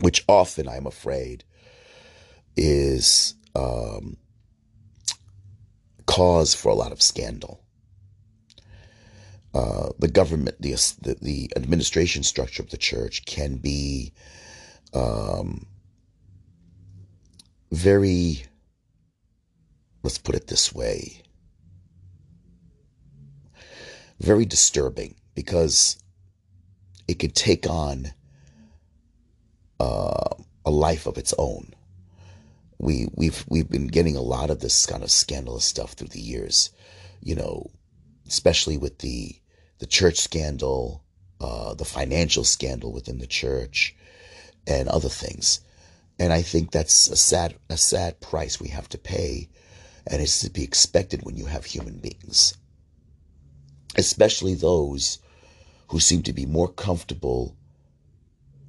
which 0.00 0.24
often 0.28 0.68
I'm 0.68 0.86
afraid 0.86 1.44
is 2.56 3.34
um, 3.54 4.16
cause 6.06 6.54
for 6.54 6.68
a 6.70 6.74
lot 6.74 6.92
of 6.92 7.02
scandal. 7.02 7.59
Uh, 9.52 9.88
the 9.98 10.08
government, 10.08 10.60
the, 10.60 11.16
the, 11.20 11.50
administration 11.56 12.22
structure 12.22 12.62
of 12.62 12.70
the 12.70 12.76
church 12.76 13.24
can 13.24 13.56
be 13.56 14.12
um, 14.94 15.66
very, 17.72 18.44
let's 20.04 20.18
put 20.18 20.36
it 20.36 20.46
this 20.46 20.72
way, 20.72 21.22
very 24.20 24.44
disturbing 24.44 25.16
because 25.34 25.96
it 27.08 27.18
could 27.18 27.34
take 27.34 27.68
on 27.68 28.12
uh, 29.80 30.28
a 30.64 30.70
life 30.70 31.06
of 31.06 31.18
its 31.18 31.34
own. 31.38 31.74
We 32.78 33.08
we've 33.14 33.44
we've 33.48 33.68
been 33.68 33.88
getting 33.88 34.16
a 34.16 34.22
lot 34.22 34.50
of 34.50 34.60
this 34.60 34.86
kind 34.86 35.02
of 35.02 35.10
scandalous 35.10 35.64
stuff 35.64 35.92
through 35.92 36.08
the 36.08 36.20
years, 36.20 36.70
you 37.20 37.34
know, 37.34 37.70
especially 38.30 38.78
with 38.78 38.98
the 38.98 39.34
the 39.78 39.86
church 39.86 40.18
scandal, 40.18 41.02
uh, 41.40 41.74
the 41.74 41.84
financial 41.84 42.44
scandal 42.44 42.92
within 42.92 43.18
the 43.18 43.26
church, 43.26 43.96
and 44.66 44.88
other 44.88 45.08
things. 45.08 45.60
And 46.18 46.32
I 46.32 46.42
think 46.42 46.70
that's 46.70 47.08
a 47.08 47.16
sad 47.16 47.56
a 47.68 47.76
sad 47.76 48.20
price 48.20 48.60
we 48.60 48.68
have 48.68 48.88
to 48.90 48.98
pay, 48.98 49.48
and 50.06 50.22
it's 50.22 50.38
to 50.40 50.50
be 50.50 50.62
expected 50.62 51.24
when 51.24 51.36
you 51.36 51.46
have 51.46 51.64
human 51.64 51.98
beings, 51.98 52.54
especially 53.96 54.54
those 54.54 55.18
who 55.88 55.98
seem 55.98 56.22
to 56.22 56.32
be 56.32 56.46
more 56.46 56.68
comfortable 56.68 57.56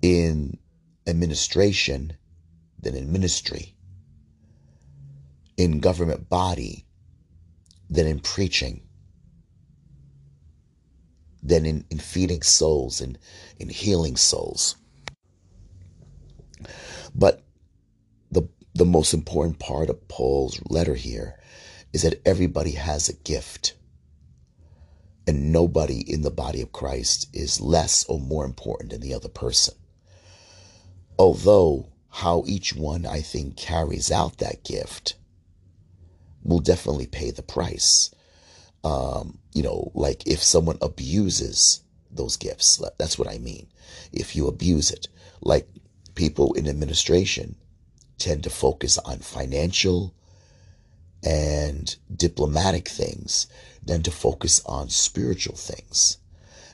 in 0.02 0.58
administration 1.06 2.18
than 2.80 2.96
in 2.96 3.12
ministry, 3.12 3.76
in 5.56 5.80
government 5.80 6.30
body 6.30 6.86
than 7.90 8.08
in 8.08 8.20
preaching, 8.20 8.82
than 11.44 11.66
in, 11.66 11.86
in 11.90 12.00
feeding 12.00 12.42
souls 12.42 13.02
and 13.02 13.18
in 13.60 13.70
healing 13.70 14.16
souls. 14.16 14.76
But 17.14 17.44
the 18.32 18.48
the 18.74 18.86
most 18.86 19.14
important 19.14 19.60
part 19.60 19.90
of 19.90 20.08
Paul's 20.08 20.62
letter 20.70 20.96
here 20.96 21.38
is 21.94 22.04
that 22.04 22.22
everybody 22.26 22.72
has 22.72 23.10
a 23.10 23.14
gift. 23.14 23.76
And 25.28 25.52
nobody 25.52 26.00
in 26.00 26.24
the 26.24 26.32
body 26.32 26.62
of 26.62 26.72
Christ 26.72 27.28
is 27.34 27.62
less 27.62 28.06
or 28.06 28.20
more 28.20 28.44
important 28.44 28.92
than 28.92 29.02
the 29.02 29.14
other 29.14 29.30
person. 29.30 29.76
Although 31.20 31.90
how 32.10 32.44
each 32.48 32.76
one, 32.76 33.06
I 33.06 33.22
think, 33.22 33.56
carries 33.56 34.12
out 34.12 34.40
that 34.40 34.64
gift 34.64 35.16
will 36.44 36.60
definitely 36.60 37.08
pay 37.08 37.32
the 37.32 37.44
price. 37.44 38.10
Um, 38.84 39.38
you 39.54 39.64
know, 39.64 39.92
like 39.94 40.26
if 40.28 40.42
someone 40.42 40.78
abuses 40.82 41.82
those 42.10 42.38
gifts, 42.38 42.82
that's 42.98 43.18
what 43.18 43.30
I 43.30 43.38
mean. 43.38 43.68
If 44.12 44.36
you 44.36 44.48
abuse 44.48 44.92
it, 44.92 45.08
like 45.42 45.68
people 46.16 46.54
in 46.54 46.68
administration 46.68 47.56
tend 48.18 48.44
to 48.44 48.50
focus 48.50 48.98
on 49.00 49.20
financial 49.20 50.14
and 51.24 51.96
diplomatic 52.16 52.88
things 52.88 53.48
than 53.84 54.04
to 54.04 54.12
focus 54.12 54.62
on 54.66 54.90
spiritual 54.90 55.56
things. 55.56 56.18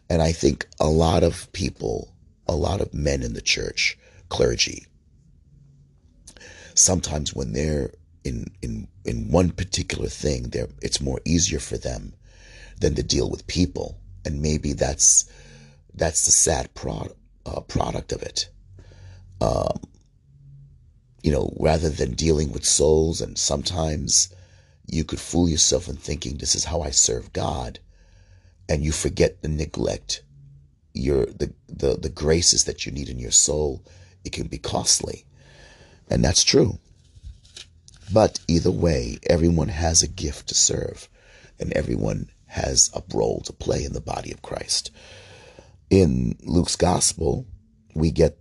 And 0.10 0.22
I 0.22 0.32
think 0.32 0.68
a 0.80 0.88
lot 0.88 1.24
of 1.24 1.52
people, 1.54 2.14
a 2.48 2.56
lot 2.56 2.82
of 2.82 2.94
men 2.94 3.24
in 3.24 3.34
the 3.34 3.42
church 3.42 3.98
clergy. 4.30 4.86
Sometimes 6.74 7.34
when 7.34 7.54
they're 7.54 7.92
in 8.24 8.52
in 8.62 8.88
in 9.08 9.32
one 9.32 9.52
particular 9.52 10.10
thing, 10.10 10.50
they 10.50 10.66
it's 10.82 11.02
more 11.02 11.20
easier 11.26 11.60
for 11.60 11.78
them 11.78 12.14
than 12.80 12.96
to 12.96 13.04
deal 13.04 13.30
with 13.30 13.48
people, 13.48 13.98
and 14.26 14.42
maybe 14.42 14.74
that's 14.74 15.30
that's 15.94 16.26
the 16.26 16.32
sad 16.32 16.74
pro, 16.76 17.08
uh, 17.46 17.62
product 17.62 18.12
of 18.12 18.22
it. 18.22 18.50
Um, 19.42 19.80
you 21.24 21.32
know, 21.32 21.54
rather 21.60 21.90
than 21.90 22.14
dealing 22.14 22.52
with 22.52 22.66
souls, 22.66 23.22
and 23.22 23.38
sometimes 23.38 24.34
you 24.86 25.04
could 25.04 25.20
fool 25.20 25.50
yourself 25.50 25.88
in 25.88 25.96
thinking 25.96 26.38
this 26.38 26.56
is 26.56 26.66
how 26.66 26.82
I 26.82 26.92
serve 26.92 27.34
God, 27.34 27.80
and 28.70 28.84
you 28.84 28.92
forget 28.92 29.42
the 29.42 29.48
neglect 29.48 30.24
your 30.94 31.26
the 31.26 31.54
the 31.68 31.96
the 31.96 32.10
graces 32.10 32.66
that 32.66 32.86
you 32.86 32.92
need 32.92 33.10
in 33.10 33.20
your 33.20 33.32
soul 33.32 33.84
it 34.28 34.34
can 34.34 34.48
be 34.48 34.58
costly. 34.58 35.26
And 36.10 36.24
that's 36.24 36.44
true. 36.44 36.80
But 38.12 38.40
either 38.48 38.72
way, 38.72 39.20
everyone 39.28 39.68
has 39.70 40.02
a 40.02 40.08
gift 40.08 40.48
to 40.48 40.56
serve, 40.56 41.10
and 41.60 41.74
everyone 41.74 42.30
has 42.46 42.90
a 42.94 43.04
role 43.14 43.42
to 43.42 43.54
play 43.54 43.84
in 43.84 43.94
the 43.94 44.02
body 44.02 44.32
of 44.32 44.42
Christ. 44.42 44.92
In 45.90 46.38
Luke's 46.44 46.76
gospel, 46.76 47.46
we 47.94 48.12
get 48.12 48.40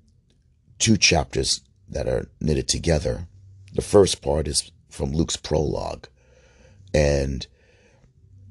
two 0.78 0.96
chapters 0.96 1.62
that 1.88 2.08
are 2.08 2.28
knitted 2.40 2.68
together. 2.68 3.26
The 3.72 3.82
first 3.82 4.22
part 4.22 4.46
is 4.46 4.70
from 4.88 5.12
Luke's 5.12 5.36
prologue, 5.36 6.08
and 6.94 7.46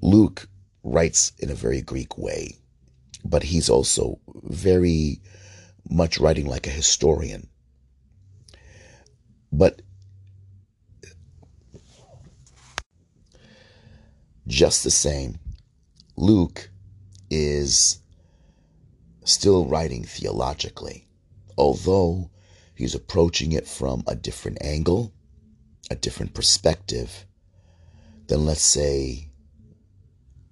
Luke 0.02 0.48
writes 0.84 1.32
in 1.40 1.50
a 1.50 1.56
very 1.56 1.82
Greek 1.82 2.18
way, 2.18 2.58
but 3.24 3.44
he's 3.44 3.70
also 3.70 4.20
very 4.44 5.22
much 5.90 6.20
writing 6.20 6.46
like 6.46 6.68
a 6.68 6.72
historian. 6.72 7.48
But 9.52 9.82
just 14.48 14.84
the 14.84 14.92
same, 14.92 15.40
Luke 16.16 16.70
is 17.30 18.00
still 19.24 19.66
writing 19.66 20.04
theologically, 20.04 21.08
although 21.58 22.30
he's 22.76 22.96
approaching 22.96 23.52
it 23.52 23.68
from 23.68 24.04
a 24.08 24.16
different 24.16 24.58
angle, 24.62 25.14
a 25.90 25.96
different 25.96 26.34
perspective 26.34 27.26
than, 28.28 28.46
let's 28.46 28.62
say, 28.62 29.30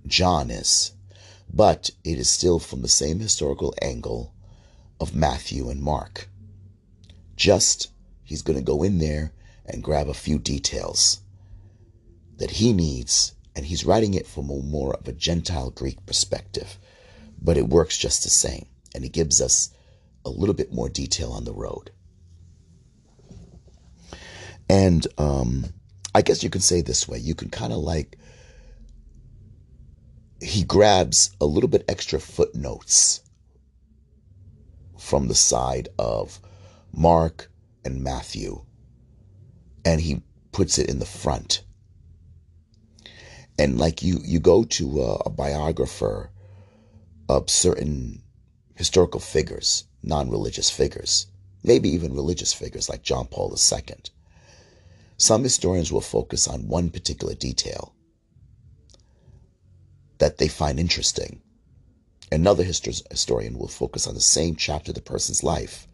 John 0.06 0.51
is. 0.51 0.93
But 1.51 1.91
it 2.03 2.17
is 2.17 2.29
still 2.29 2.60
from 2.60 2.82
the 2.82 2.88
same 2.88 3.19
historical 3.19 3.73
angle 3.82 4.34
of 4.99 5.15
Matthew 5.15 5.69
and 5.69 5.82
Mark. 5.82 6.29
Just, 7.36 7.91
he's 8.23 8.41
going 8.41 8.58
to 8.58 8.63
go 8.63 8.84
in 8.84 8.97
there 8.97 9.34
and 9.65 9.84
grab 9.84 10.08
a 10.08 10.13
few 10.13 10.39
details 10.39 11.21
that 12.38 12.51
he 12.51 12.73
needs, 12.73 13.36
and 13.56 13.66
he's 13.66 13.86
writing 13.86 14.13
it 14.13 14.28
from 14.28 14.50
a 14.50 14.56
more 14.56 14.96
of 14.96 15.08
a 15.08 15.13
Gentile 15.13 15.70
Greek 15.70 16.06
perspective, 16.06 16.78
but 17.42 17.58
it 17.58 17.68
works 17.68 17.98
just 17.98 18.24
the 18.24 18.30
same, 18.30 18.66
and 18.96 19.04
it 19.04 19.12
gives 19.12 19.42
us 19.42 19.70
a 20.26 20.30
little 20.30 20.56
bit 20.56 20.74
more 20.74 20.89
detail 20.89 21.32
on 21.32 21.44
the 21.44 21.54
road. 21.54 21.92
And 24.70 25.06
um, 25.18 25.66
I 26.16 26.22
guess 26.22 26.44
you 26.44 26.50
can 26.50 26.62
say 26.62 26.82
this 26.82 27.08
way 27.08 27.18
you 27.18 27.36
can 27.36 27.50
kind 27.50 27.74
of 27.74 27.80
like, 27.80 28.18
he 30.42 30.63
grabs 30.63 31.36
a 31.39 31.46
little 31.46 31.70
bit 31.70 31.86
extra 31.88 32.20
footnotes 32.20 33.22
from 34.98 35.28
the 35.28 35.36
side 35.36 35.89
of 36.00 36.39
Mark 36.92 37.52
and 37.86 38.04
Matthew, 38.04 38.66
and 39.86 40.00
he 40.00 40.22
puts 40.52 40.78
it 40.78 40.89
in 40.89 41.00
the 41.00 41.06
front. 41.06 41.63
And 43.58 43.78
like 43.78 44.02
you, 44.02 44.20
you 44.24 44.39
go 44.39 44.63
to 44.63 45.02
a, 45.02 45.13
a 45.26 45.30
biographer 45.30 46.32
of 47.30 47.50
certain 47.50 48.24
historical 48.76 49.20
figures, 49.20 49.86
non-religious 50.02 50.70
figures, 50.70 51.28
maybe 51.63 51.89
even 51.89 52.16
religious 52.16 52.54
figures 52.54 52.89
like 52.89 53.04
John 53.04 53.28
Paul 53.28 53.56
II. 53.56 53.96
Some 55.18 55.44
historians 55.44 55.92
will 55.92 56.02
focus 56.02 56.48
on 56.48 56.68
one 56.68 56.89
particular 56.89 57.36
detail 57.36 57.94
that 60.18 60.38
they 60.38 60.48
find 60.48 60.80
interesting 60.80 61.44
Another 62.34 62.63
historian 62.63 63.60
will 63.60 63.68
focus 63.68 64.08
on 64.08 64.16
the 64.16 64.20
same 64.20 64.56
chapter 64.56 64.89
of 64.89 64.96
the 64.96 65.02
person's 65.02 65.44
life, 65.44 65.88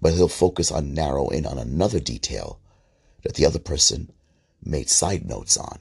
but 0.00 0.14
he'll 0.14 0.26
focus 0.26 0.72
on 0.72 0.94
narrow 0.94 1.28
in 1.28 1.44
on 1.44 1.58
another 1.58 2.00
detail 2.00 2.60
that 3.24 3.34
the 3.34 3.44
other 3.44 3.58
person 3.58 4.10
made 4.64 4.88
side 4.88 5.26
notes 5.26 5.58
on. 5.58 5.80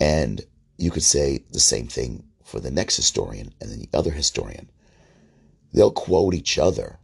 And 0.00 0.42
you 0.76 0.90
could 0.90 1.02
say 1.02 1.44
the 1.50 1.60
same 1.60 1.86
thing 1.86 2.24
for 2.42 2.60
the 2.60 2.70
next 2.70 2.96
historian 2.96 3.54
and 3.60 3.70
then 3.70 3.80
the 3.80 3.96
other 3.96 4.10
historian. 4.10 4.70
They'll 5.72 5.90
quote 5.90 6.34
each 6.34 6.58
other, 6.58 6.98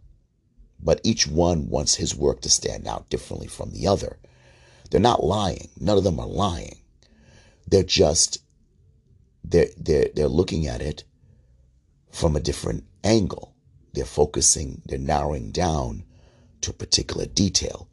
but 0.83 1.01
each 1.03 1.27
one 1.27 1.69
wants 1.69 1.97
his 1.97 2.15
work 2.15 2.41
to 2.43 2.51
stand 2.51 2.87
out 2.87 3.11
differently 3.11 3.49
from 3.49 3.73
the 3.73 3.87
other. 3.87 4.19
They're 4.91 5.01
not 5.01 5.25
lying. 5.25 5.71
None 5.79 5.99
of 5.99 6.05
them 6.05 6.21
are 6.21 6.27
lying. 6.27 6.79
They're 7.67 7.83
just 7.83 8.39
they're 9.45 9.71
they're 9.77 10.09
they're 10.15 10.29
looking 10.29 10.67
at 10.67 10.83
it 10.83 11.05
from 12.11 12.37
a 12.37 12.41
different 12.41 12.85
angle. 13.03 13.55
They're 13.93 14.05
focusing, 14.05 14.83
they're 14.85 14.99
narrowing 14.99 15.51
down 15.51 16.05
to 16.61 16.71
a 16.71 16.75
particular 16.75 17.27
detail. 17.27 17.89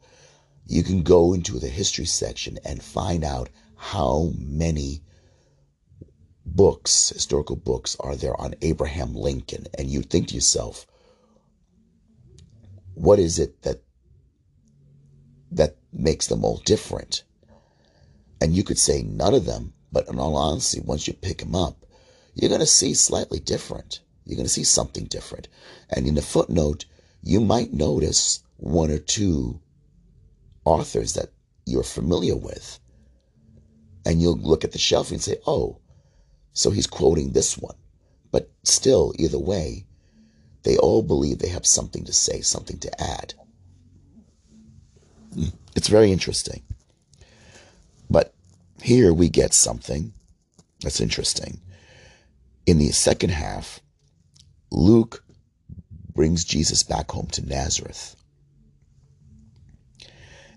You 0.66 0.82
can 0.82 1.02
go 1.02 1.32
into 1.32 1.58
the 1.58 1.68
history 1.68 2.04
section 2.04 2.58
and 2.64 2.82
find 2.82 3.24
out 3.24 3.48
how 3.78 4.32
many 4.36 5.02
books, 6.44 7.10
historical 7.10 7.56
books, 7.56 7.96
are 8.00 8.16
there 8.16 8.38
on 8.40 8.54
Abraham 8.62 9.14
Lincoln. 9.14 9.66
And 9.78 9.88
you 9.88 10.02
think 10.02 10.28
to 10.28 10.34
yourself, 10.34 10.86
what 12.94 13.18
is 13.18 13.38
it 13.38 13.62
that 13.62 13.82
that 15.52 15.76
makes 15.92 16.26
them 16.26 16.44
all 16.44 16.58
different? 16.64 17.22
And 18.40 18.54
you 18.54 18.64
could 18.64 18.78
say 18.78 19.02
none 19.02 19.34
of 19.34 19.46
them, 19.46 19.72
but 19.92 20.08
in 20.08 20.18
all 20.18 20.36
honesty, 20.36 20.80
once 20.80 21.06
you 21.06 21.14
pick 21.14 21.38
them 21.38 21.54
up, 21.54 21.86
you're 22.34 22.50
going 22.50 22.60
to 22.60 22.66
see 22.66 22.94
slightly 22.94 23.40
different. 23.40 24.00
You're 24.24 24.36
going 24.36 24.46
to 24.46 24.52
see 24.52 24.64
something 24.64 25.04
different. 25.04 25.48
And 25.90 26.06
in 26.06 26.14
the 26.14 26.22
footnote, 26.22 26.84
you 27.22 27.40
might 27.40 27.72
notice 27.72 28.42
one 28.56 28.90
or 28.90 28.98
two 28.98 29.60
authors 30.64 31.14
that 31.14 31.30
you're 31.64 31.82
familiar 31.82 32.36
with. 32.36 32.78
And 34.08 34.22
you'll 34.22 34.38
look 34.38 34.64
at 34.64 34.72
the 34.72 34.78
shelf 34.78 35.10
and 35.10 35.20
say, 35.20 35.36
oh, 35.46 35.76
so 36.54 36.70
he's 36.70 36.86
quoting 36.86 37.32
this 37.32 37.58
one. 37.58 37.76
But 38.32 38.50
still, 38.64 39.12
either 39.18 39.38
way, 39.38 39.84
they 40.62 40.78
all 40.78 41.02
believe 41.02 41.38
they 41.38 41.50
have 41.50 41.66
something 41.66 42.06
to 42.06 42.12
say, 42.14 42.40
something 42.40 42.78
to 42.78 43.02
add. 43.02 43.34
Hmm. 45.34 45.48
It's 45.76 45.88
very 45.88 46.10
interesting. 46.10 46.62
But 48.08 48.32
here 48.82 49.12
we 49.12 49.28
get 49.28 49.52
something 49.52 50.14
that's 50.80 51.02
interesting. 51.02 51.60
In 52.64 52.78
the 52.78 52.92
second 52.92 53.32
half, 53.32 53.80
Luke 54.70 55.22
brings 56.14 56.46
Jesus 56.46 56.82
back 56.82 57.10
home 57.10 57.26
to 57.32 57.46
Nazareth 57.46 58.16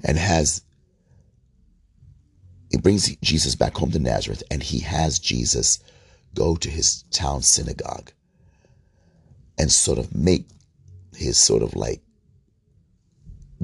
and 0.05 0.17
has 0.17 0.63
he 2.71 2.77
brings 2.77 3.13
Jesus 3.17 3.55
back 3.55 3.75
home 3.75 3.91
to 3.91 3.99
Nazareth 3.99 4.43
and 4.49 4.63
he 4.63 4.79
has 4.79 5.19
Jesus 5.19 5.79
go 6.33 6.55
to 6.55 6.69
his 6.69 7.03
town 7.11 7.41
synagogue 7.41 8.11
and 9.57 9.69
sort 9.69 9.99
of 9.99 10.15
make 10.15 10.47
his 11.15 11.37
sort 11.37 11.61
of 11.61 11.75
like 11.75 12.01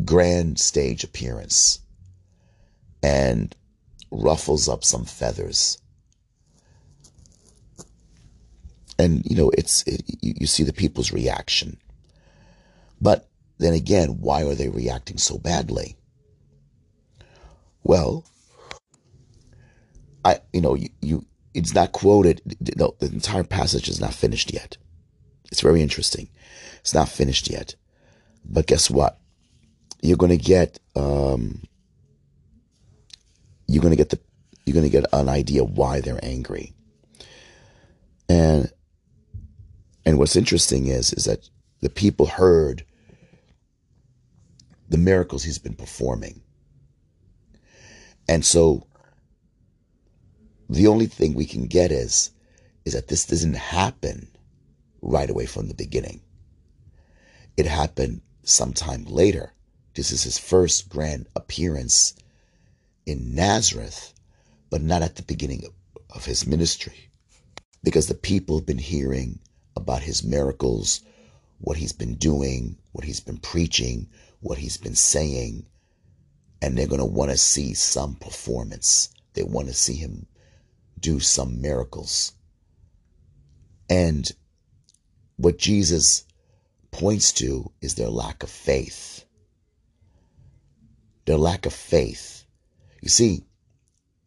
grand 0.03 0.59
stage 0.59 1.05
appearance 1.05 1.79
and 3.01 3.55
ruffles 4.11 4.67
up 4.67 4.83
some 4.83 5.05
feathers. 5.05 5.77
And, 8.99 9.25
you 9.25 9.37
know, 9.37 9.51
it's, 9.51 9.83
it, 9.83 10.03
you, 10.21 10.33
you 10.41 10.47
see 10.47 10.63
the 10.63 10.73
people's 10.73 11.13
reaction. 11.13 11.77
But 12.99 13.29
then 13.57 13.73
again, 13.73 14.19
why 14.19 14.43
are 14.43 14.55
they 14.55 14.69
reacting 14.69 15.17
so 15.17 15.37
badly? 15.37 15.95
Well, 17.83 18.25
I, 20.25 20.39
you 20.53 20.62
know, 20.62 20.75
you, 20.75 20.89
you 21.01 21.25
it's 21.53 21.73
not 21.73 21.91
quoted. 21.91 22.41
No, 22.77 22.95
the 22.99 23.08
entire 23.08 23.43
passage 23.43 23.89
is 23.89 23.99
not 23.99 24.13
finished 24.13 24.53
yet. 24.53 24.77
It's 25.51 25.62
very 25.62 25.82
interesting. 25.82 26.30
It's 26.82 26.93
not 26.93 27.10
finished 27.10 27.49
yet. 27.49 27.75
But 28.45 28.67
guess 28.67 28.89
what? 28.89 29.19
You're 30.01 30.17
to 30.30 30.38
get, 30.38 30.80
um, 30.95 31.63
you're 33.67 33.82
to 33.91 33.97
get 33.97 34.10
the, 34.10 34.19
you're 34.65 34.73
to 34.84 34.89
get 34.89 35.06
an 35.13 35.30
idea 35.30 35.63
why 35.63 36.01
they're 36.01 36.23
angry. 36.23 36.73
And, 38.30 38.71
and 40.06 40.19
what's 40.19 40.36
interesting 40.36 40.88
is, 40.88 41.12
is 41.13 41.25
that 41.25 41.49
the 41.82 41.89
people 41.89 42.25
heard 42.27 42.86
the 44.89 44.97
miracles 44.97 45.43
he's 45.43 45.60
been 45.60 45.75
performing. 45.75 46.41
And 48.30 48.45
so 48.45 48.86
the 50.69 50.88
only 50.88 51.06
thing 51.06 51.34
we 51.34 51.45
can 51.45 51.67
get 51.67 51.91
is, 51.91 52.32
is 52.86 52.93
that 52.93 53.08
this 53.08 53.25
doesn't 53.25 53.56
happen 53.56 54.27
right 55.01 55.30
away 55.30 55.45
from 55.45 55.67
the 55.67 55.73
beginning. 55.73 56.21
It 57.56 57.65
happened 57.65 58.21
sometime 58.43 59.06
later. 59.06 59.53
This 59.93 60.12
is 60.12 60.23
his 60.23 60.38
first 60.38 60.89
grand 60.89 61.27
appearance 61.36 62.13
in 63.06 63.34
Nazareth, 63.34 64.13
but 64.69 64.82
not 64.82 65.01
at 65.01 65.15
the 65.15 65.23
beginning 65.23 65.63
of 66.10 66.25
his 66.25 66.45
ministry. 66.45 67.10
Because 67.84 68.08
the 68.08 68.15
people 68.15 68.58
have 68.58 68.65
been 68.65 68.77
hearing 68.77 69.39
about 69.75 70.01
his 70.01 70.23
miracles, 70.23 71.01
what 71.60 71.77
he's 71.77 71.93
been 71.93 72.15
doing, 72.15 72.77
what 72.91 73.06
he's 73.06 73.19
been 73.19 73.38
preaching, 73.38 74.08
what 74.41 74.58
he's 74.58 74.77
been 74.77 74.95
saying, 74.95 75.65
and 76.62 76.77
they're 76.77 76.88
going 76.88 76.99
to 76.99 77.06
want 77.06 77.32
to 77.32 77.38
see 77.38 77.73
some 77.73 78.15
performance. 78.15 79.10
They 79.34 79.43
want 79.43 79.67
to 79.67 79.73
see 79.73 79.95
him 79.95 80.27
do 80.99 81.19
some 81.19 81.62
miracles. 81.62 82.33
And 83.89 84.29
what 85.38 85.57
Jesus 85.57 86.25
points 86.91 87.31
to 87.33 87.71
is 87.81 87.95
their 87.95 88.10
lack 88.10 88.43
of 88.43 88.49
faith. 88.49 89.25
Their 91.25 91.38
lack 91.38 91.65
of 91.65 91.73
faith. 91.73 92.45
You 93.01 93.10
see, 93.10 93.43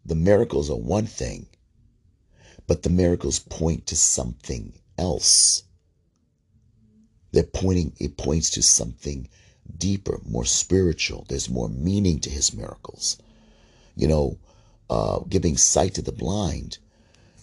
the 0.04 0.14
miracles 0.14 0.70
are 0.70 0.76
one 0.76 1.06
thing, 1.06 1.46
but 2.66 2.82
the 2.82 2.90
miracles 2.90 3.38
point 3.38 3.86
to 3.86 3.96
something 3.96 4.72
else. 4.96 5.64
They're 7.32 7.42
pointing, 7.42 7.92
it 7.98 8.16
points 8.16 8.50
to 8.50 8.62
something 8.62 9.28
deeper, 9.76 10.20
more 10.24 10.44
spiritual. 10.44 11.26
There's 11.28 11.48
more 11.48 11.68
meaning 11.68 12.20
to 12.20 12.30
his 12.30 12.54
miracles. 12.54 13.18
You 13.96 14.08
know, 14.08 14.38
uh, 14.90 15.20
giving 15.28 15.56
sight 15.56 15.94
to 15.94 16.02
the 16.02 16.12
blind, 16.12 16.78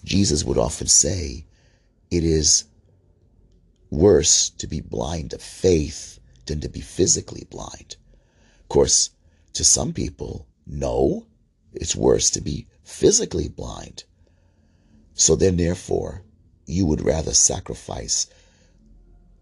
Jesus 0.04 0.44
would 0.44 0.58
often 0.58 0.86
say, 0.86 1.46
it 2.10 2.22
is 2.22 2.64
worse 3.90 4.50
to 4.50 4.66
be 4.66 4.80
blind 4.82 5.32
of 5.32 5.40
faith 5.40 6.20
than 6.46 6.60
to 6.60 6.68
be 6.68 6.80
physically 6.80 7.46
blind. 7.50 7.96
Of 8.60 8.68
course, 8.68 9.10
to 9.54 9.64
some 9.64 9.94
people, 9.94 10.46
no, 10.66 11.26
it's 11.72 11.96
worse 11.96 12.30
to 12.30 12.40
be 12.42 12.66
physically 12.84 13.48
blind. 13.48 14.04
So 15.14 15.34
then, 15.34 15.56
therefore, 15.56 16.22
you 16.66 16.84
would 16.86 17.00
rather 17.00 17.32
sacrifice 17.32 18.26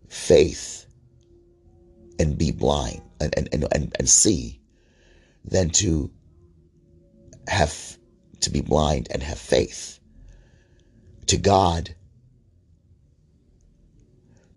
faith 0.09 0.87
and 2.19 2.39
be 2.39 2.53
blind 2.53 3.03
and, 3.21 3.37
and, 3.37 3.49
and, 3.53 3.67
and, 3.73 3.97
and 3.99 4.09
see 4.09 4.61
than 5.45 5.71
to 5.71 6.11
have 7.49 7.99
to 8.41 8.51
be 8.51 8.61
blind 8.61 9.09
and 9.11 9.23
have 9.23 9.39
faith. 9.39 9.99
To 11.27 11.37
God, 11.37 11.95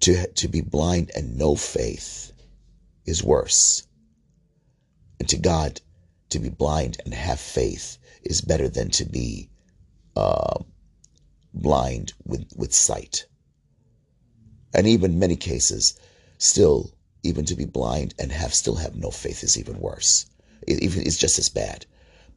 to, 0.02 0.28
to 0.28 0.47
be 0.47 0.62
blind 0.62 1.12
and 1.15 1.37
no 1.37 1.56
faith 1.56 2.31
is 3.06 3.23
worse. 3.23 3.87
And 5.19 5.27
to 5.29 5.37
God, 5.37 5.81
to 6.29 6.40
be 6.40 6.50
blind 6.50 6.98
and 7.04 7.13
have 7.13 7.40
faith 7.40 7.98
is 8.23 8.42
better 8.42 8.69
than 8.69 8.90
to 8.92 9.06
be 9.06 9.50
uh, 10.15 10.60
blind 11.54 12.13
with, 12.25 12.46
with 12.56 12.73
sight. 12.73 13.25
And 14.73 14.87
even 14.87 15.19
many 15.19 15.35
cases, 15.35 16.00
still, 16.37 16.92
even 17.23 17.46
to 17.46 17.56
be 17.56 17.65
blind 17.65 18.13
and 18.19 18.31
have 18.31 18.54
still 18.54 18.75
have 18.75 18.96
no 18.96 19.10
faith 19.10 19.44
is 19.44 19.58
even 19.58 19.79
worse. 19.79 20.27
It, 20.67 20.83
even 20.83 21.02
it's 21.06 21.17
just 21.17 21.40
as 21.40 21.50
bad. 21.50 21.85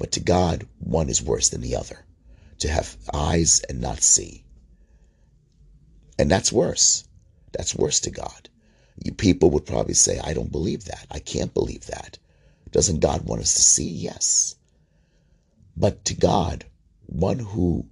But 0.03 0.11
to 0.11 0.21
God, 0.21 0.67
one 0.81 1.09
is 1.09 1.23
worse 1.23 1.51
than 1.51 1.61
the 1.61 1.77
other. 1.77 2.05
To 2.59 2.69
have 2.69 2.97
eyes 3.15 3.61
and 3.69 3.81
not 3.81 4.03
see. 4.03 4.43
And 6.19 6.29
that's 6.29 6.51
worse. 6.53 7.05
That's 7.53 7.77
worse 7.77 8.01
to 8.01 8.11
God. 8.11 8.49
You 9.01 9.13
people 9.13 9.51
would 9.51 9.65
probably 9.65 9.95
say, 9.95 10.19
I 10.19 10.35
don't 10.35 10.51
believe 10.51 10.87
that. 10.87 11.07
I 11.09 11.21
can't 11.21 11.55
believe 11.55 11.87
that. 11.87 12.19
Doesn't 12.73 12.99
God 12.99 13.27
want 13.27 13.43
us 13.43 13.55
to 13.55 13.63
see? 13.63 13.89
Yes. 13.89 14.57
But 15.77 16.05
to 16.07 16.15
God, 16.15 16.65
one 17.07 17.39
who 17.39 17.87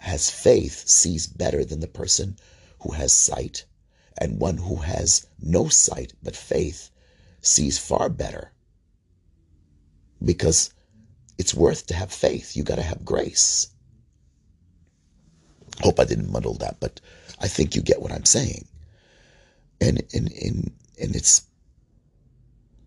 has 0.00 0.30
faith 0.30 0.88
sees 0.88 1.28
better 1.28 1.64
than 1.64 1.78
the 1.78 1.86
person 1.86 2.38
who 2.80 2.90
has 2.94 3.12
sight, 3.12 3.66
and 4.18 4.40
one 4.40 4.56
who 4.56 4.74
has 4.74 5.28
no 5.40 5.68
sight 5.68 6.12
but 6.24 6.34
faith 6.34 6.90
sees 7.40 7.78
far 7.78 8.08
better 8.08 8.50
because 10.20 10.70
it's 11.40 11.54
worth 11.54 11.86
to 11.86 11.94
have 11.94 12.12
faith. 12.12 12.54
You 12.54 12.62
got 12.62 12.74
to 12.74 12.82
have 12.82 13.02
grace. 13.02 13.68
Hope 15.80 15.98
I 15.98 16.04
didn't 16.04 16.30
muddle 16.30 16.52
that, 16.58 16.78
but 16.80 17.00
I 17.40 17.48
think 17.48 17.74
you 17.74 17.80
get 17.80 18.02
what 18.02 18.12
I'm 18.12 18.26
saying. 18.26 18.66
And 19.80 20.02
and 20.12 20.30
and 20.32 20.70
and 21.00 21.16
it's 21.16 21.42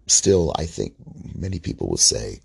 still 0.06 0.54
I 0.56 0.68
think 0.68 0.94
many 1.34 1.58
people 1.58 1.90
will 1.90 1.98
say 1.98 2.42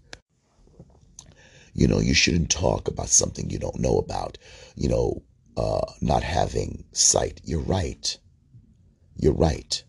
you 1.75 1.87
know, 1.87 2.01
you 2.01 2.15
shouldn't 2.15 2.51
talk 2.51 2.89
about 2.89 3.09
something 3.09 3.51
you 3.51 3.59
don't 3.59 3.79
know 3.79 3.99
about. 3.99 4.39
You 4.75 4.89
know, 4.89 5.23
uh, 5.57 5.93
not 6.01 6.23
having 6.23 6.85
sight. 6.93 7.41
You're 7.45 7.61
right. 7.61 8.19
You're 9.17 9.35
right. 9.35 9.85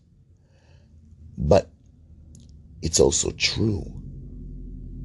But 1.38 1.70
it's 2.82 3.00
also 3.00 3.30
true 3.30 3.99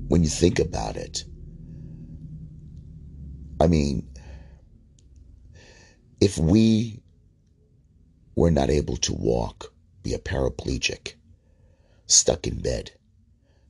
when 0.08 0.24
you 0.24 0.30
think 0.30 0.60
about 0.60 0.95
it. 0.95 1.24
I 3.60 3.68
mean, 3.68 4.08
if 6.22 6.38
we 6.38 7.01
were 8.36 8.51
not 8.51 8.70
able 8.70 8.97
to 8.97 9.14
walk, 9.14 9.74
be 10.03 10.14
a 10.14 10.20
paraplegic, 10.20 11.14
stuck 12.06 12.45
in 12.45 12.62
bed, 12.62 12.91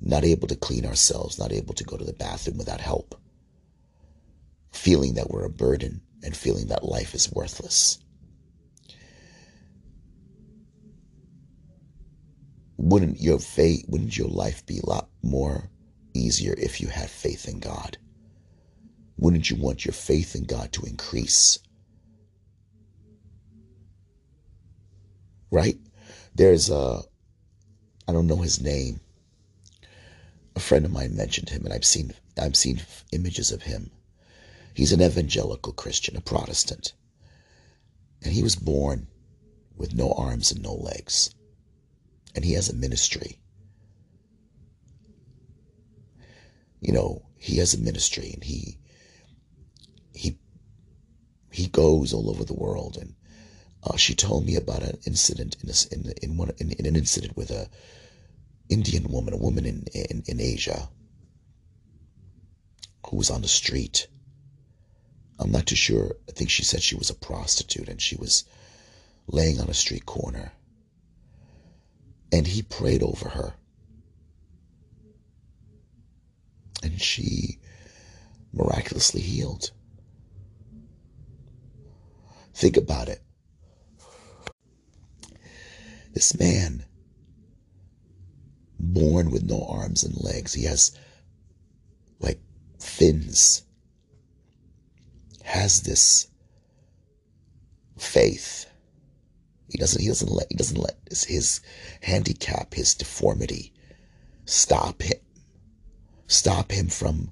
not 0.01 0.25
able 0.25 0.47
to 0.47 0.55
clean 0.55 0.85
ourselves, 0.85 1.39
not 1.39 1.51
able 1.51 1.73
to 1.75 1.83
go 1.83 1.97
to 1.97 2.03
the 2.03 2.13
bathroom 2.13 2.57
without 2.57 2.81
help, 2.81 3.15
feeling 4.71 5.13
that 5.13 5.29
we're 5.29 5.45
a 5.45 5.49
burden 5.49 6.01
and 6.23 6.35
feeling 6.35 6.67
that 6.67 6.83
life 6.83 7.13
is 7.13 7.31
worthless. 7.31 7.99
Wouldn't 12.77 13.21
your 13.21 13.39
fate, 13.39 13.85
wouldn't 13.87 14.17
your 14.17 14.27
life 14.27 14.65
be 14.65 14.79
a 14.79 14.85
lot 14.85 15.07
more 15.23 15.69
easier 16.15 16.55
if 16.57 16.81
you 16.81 16.87
had 16.87 17.09
faith 17.09 17.47
in 17.47 17.59
God? 17.59 17.97
Wouldn't 19.17 19.49
you 19.49 19.55
want 19.55 19.85
your 19.85 19.93
faith 19.93 20.35
in 20.35 20.45
God 20.45 20.71
to 20.73 20.85
increase? 20.85 21.59
Right? 25.51 25.77
There's 26.33 26.69
a, 26.69 27.01
I 28.07 28.11
don't 28.11 28.27
know 28.27 28.37
his 28.37 28.61
name, 28.61 28.99
a 30.55 30.59
friend 30.59 30.85
of 30.85 30.91
mine 30.91 31.15
mentioned 31.15 31.49
him, 31.49 31.65
and 31.65 31.73
I've 31.73 31.85
seen 31.85 32.13
I've 32.37 32.55
seen 32.55 32.81
images 33.11 33.51
of 33.51 33.63
him. 33.63 33.91
He's 34.73 34.91
an 34.91 35.01
evangelical 35.01 35.73
Christian, 35.73 36.17
a 36.17 36.21
Protestant, 36.21 36.93
and 38.21 38.33
he 38.33 38.43
was 38.43 38.55
born 38.55 39.07
with 39.75 39.93
no 39.93 40.11
arms 40.13 40.51
and 40.51 40.61
no 40.61 40.73
legs, 40.73 41.33
and 42.33 42.43
he 42.43 42.53
has 42.53 42.69
a 42.69 42.75
ministry. 42.75 43.39
You 46.81 46.93
know, 46.93 47.25
he 47.37 47.57
has 47.57 47.73
a 47.73 47.79
ministry, 47.79 48.31
and 48.33 48.43
he 48.43 48.77
he 50.13 50.37
he 51.51 51.67
goes 51.67 52.13
all 52.13 52.29
over 52.29 52.43
the 52.43 52.53
world, 52.53 52.97
and 52.99 53.15
uh, 53.83 53.97
she 53.97 54.15
told 54.15 54.45
me 54.45 54.55
about 54.55 54.83
an 54.83 54.97
incident 55.05 55.57
in 55.63 55.69
a, 55.69 55.73
in 55.93 56.13
in 56.21 56.37
one 56.37 56.51
in, 56.57 56.71
in 56.71 56.85
an 56.85 56.95
incident 56.95 57.35
with 57.37 57.51
a 57.51 57.69
Indian 58.69 59.11
woman, 59.11 59.33
a 59.33 59.37
woman 59.37 59.65
in, 59.65 59.85
in, 59.93 60.23
in 60.25 60.41
Asia 60.41 60.89
who 63.07 63.17
was 63.17 63.29
on 63.29 63.41
the 63.41 63.47
street. 63.47 64.07
I'm 65.39 65.51
not 65.51 65.67
too 65.67 65.75
sure. 65.75 66.15
I 66.27 66.31
think 66.31 66.49
she 66.49 66.63
said 66.63 66.81
she 66.81 66.95
was 66.95 67.09
a 67.09 67.15
prostitute 67.15 67.89
and 67.89 68.01
she 68.01 68.15
was 68.15 68.45
laying 69.27 69.59
on 69.59 69.69
a 69.69 69.73
street 69.73 70.05
corner. 70.05 70.53
And 72.31 72.47
he 72.47 72.61
prayed 72.61 73.03
over 73.03 73.29
her. 73.29 73.53
And 76.85 77.01
she 77.01 77.57
miraculously 78.53 79.21
healed. 79.21 79.71
Think 82.53 82.77
about 82.77 83.09
it. 83.09 83.23
This 86.13 86.37
man 86.37 86.85
born 88.79 89.31
with 89.31 89.41
no 89.41 89.65
arms 89.67 90.03
and 90.03 90.15
legs. 90.23 90.53
He 90.53 90.65
has 90.65 90.95
like 92.19 92.39
fins. 92.79 93.63
Has 95.43 95.81
this 95.81 96.27
faith. 97.97 98.67
He 99.71 99.79
doesn't 99.79 100.01
he 100.03 100.07
doesn't 100.07 100.31
let 100.31 100.47
he 100.51 100.55
doesn't 100.55 100.77
let 100.77 100.99
his, 101.09 101.23
his 101.23 101.61
handicap, 102.01 102.75
his 102.75 102.93
deformity 102.93 103.73
stop 104.45 105.01
him. 105.01 105.17
Stop 106.27 106.71
him 106.71 106.87
from 106.87 107.31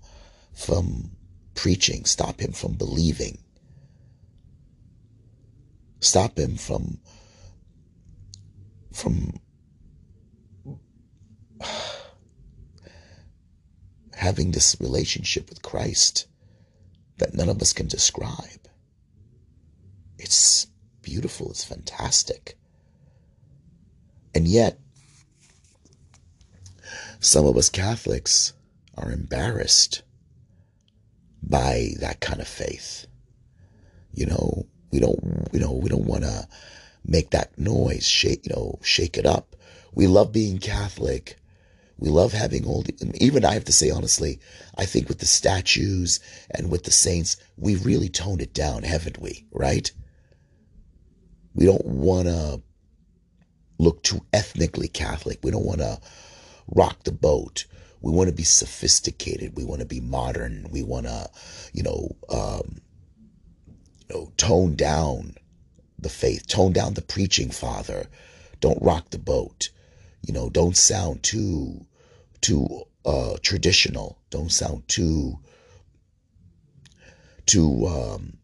from 0.53 1.11
preaching, 1.55 2.05
stop 2.05 2.39
him 2.39 2.51
from 2.51 2.73
believing. 2.73 3.39
Stop 5.99 6.37
him 6.37 6.57
from 6.57 6.99
from 8.91 9.39
having 14.13 14.51
this 14.51 14.75
relationship 14.79 15.49
with 15.49 15.61
Christ 15.61 16.27
that 17.17 17.33
none 17.33 17.49
of 17.49 17.61
us 17.61 17.73
can 17.73 17.87
describe. 17.87 18.67
It's 20.17 20.67
beautiful, 21.01 21.49
it's 21.49 21.63
fantastic. 21.63 22.57
And 24.35 24.47
yet, 24.47 24.79
some 27.19 27.45
of 27.45 27.57
us 27.57 27.69
Catholics 27.69 28.53
are 28.97 29.11
embarrassed 29.11 30.03
by 31.41 31.89
that 31.99 32.19
kind 32.19 32.39
of 32.39 32.47
faith. 32.47 33.05
You 34.13 34.27
know, 34.27 34.65
we 34.91 34.99
don't, 34.99 35.47
you 35.51 35.59
know, 35.59 35.73
we 35.73 35.89
don't 35.89 36.05
want 36.05 36.23
to 36.23 36.47
make 37.05 37.31
that 37.31 37.57
noise, 37.57 38.07
shake, 38.07 38.45
you 38.45 38.53
know, 38.55 38.79
shake 38.83 39.17
it 39.17 39.25
up. 39.25 39.55
We 39.93 40.07
love 40.07 40.31
being 40.31 40.59
Catholic, 40.59 41.37
we 41.97 42.09
love 42.09 42.33
having 42.33 42.65
all 42.65 42.81
the, 42.81 42.93
even 43.21 43.45
I 43.45 43.53
have 43.53 43.65
to 43.65 43.71
say 43.71 43.89
honestly, 43.89 44.39
I 44.77 44.85
think 44.85 45.07
with 45.07 45.19
the 45.19 45.25
statues 45.25 46.19
and 46.51 46.69
with 46.69 46.83
the 46.83 46.91
saints, 46.91 47.37
we 47.57 47.75
really 47.75 48.09
toned 48.09 48.41
it 48.41 48.53
down, 48.53 48.83
haven't 48.83 49.19
we? 49.19 49.45
Right? 49.51 49.91
We 51.53 51.65
don't 51.65 51.85
want 51.85 52.27
to 52.27 52.61
look 53.77 54.03
too 54.03 54.25
ethnically 54.33 54.87
Catholic. 54.87 55.39
We 55.43 55.51
don't 55.51 55.65
want 55.65 55.79
to 55.79 55.99
rock 56.67 57.03
the 57.03 57.11
boat. 57.11 57.65
We 58.03 58.11
want 58.11 58.29
to 58.29 58.35
be 58.35 58.43
sophisticated. 58.43 59.55
We 59.55 59.63
want 59.63 59.79
to 59.79 59.87
be 59.87 60.01
modern. 60.01 60.67
We 60.69 60.83
want 60.83 61.05
to, 61.05 61.29
you 61.71 61.83
know, 61.83 62.15
um, 62.29 62.81
you 63.97 64.15
know, 64.15 64.31
tone 64.35 64.75
down 64.75 65.35
the 65.97 66.09
faith, 66.09 66.45
tone 66.45 66.73
down 66.73 66.95
the 66.95 67.01
preaching, 67.01 67.49
Father. 67.49 68.07
Don't 68.59 68.81
rock 68.81 69.09
the 69.11 69.19
boat. 69.19 69.69
You 70.21 70.33
know, 70.33 70.49
don't 70.49 70.75
sound 70.75 71.23
too 71.23 71.85
too 72.41 72.83
uh, 73.05 73.37
traditional. 73.41 74.19
Don't 74.29 74.51
sound 74.51 74.85
too 74.89 75.39
too 77.45 77.87
um, 77.87 78.37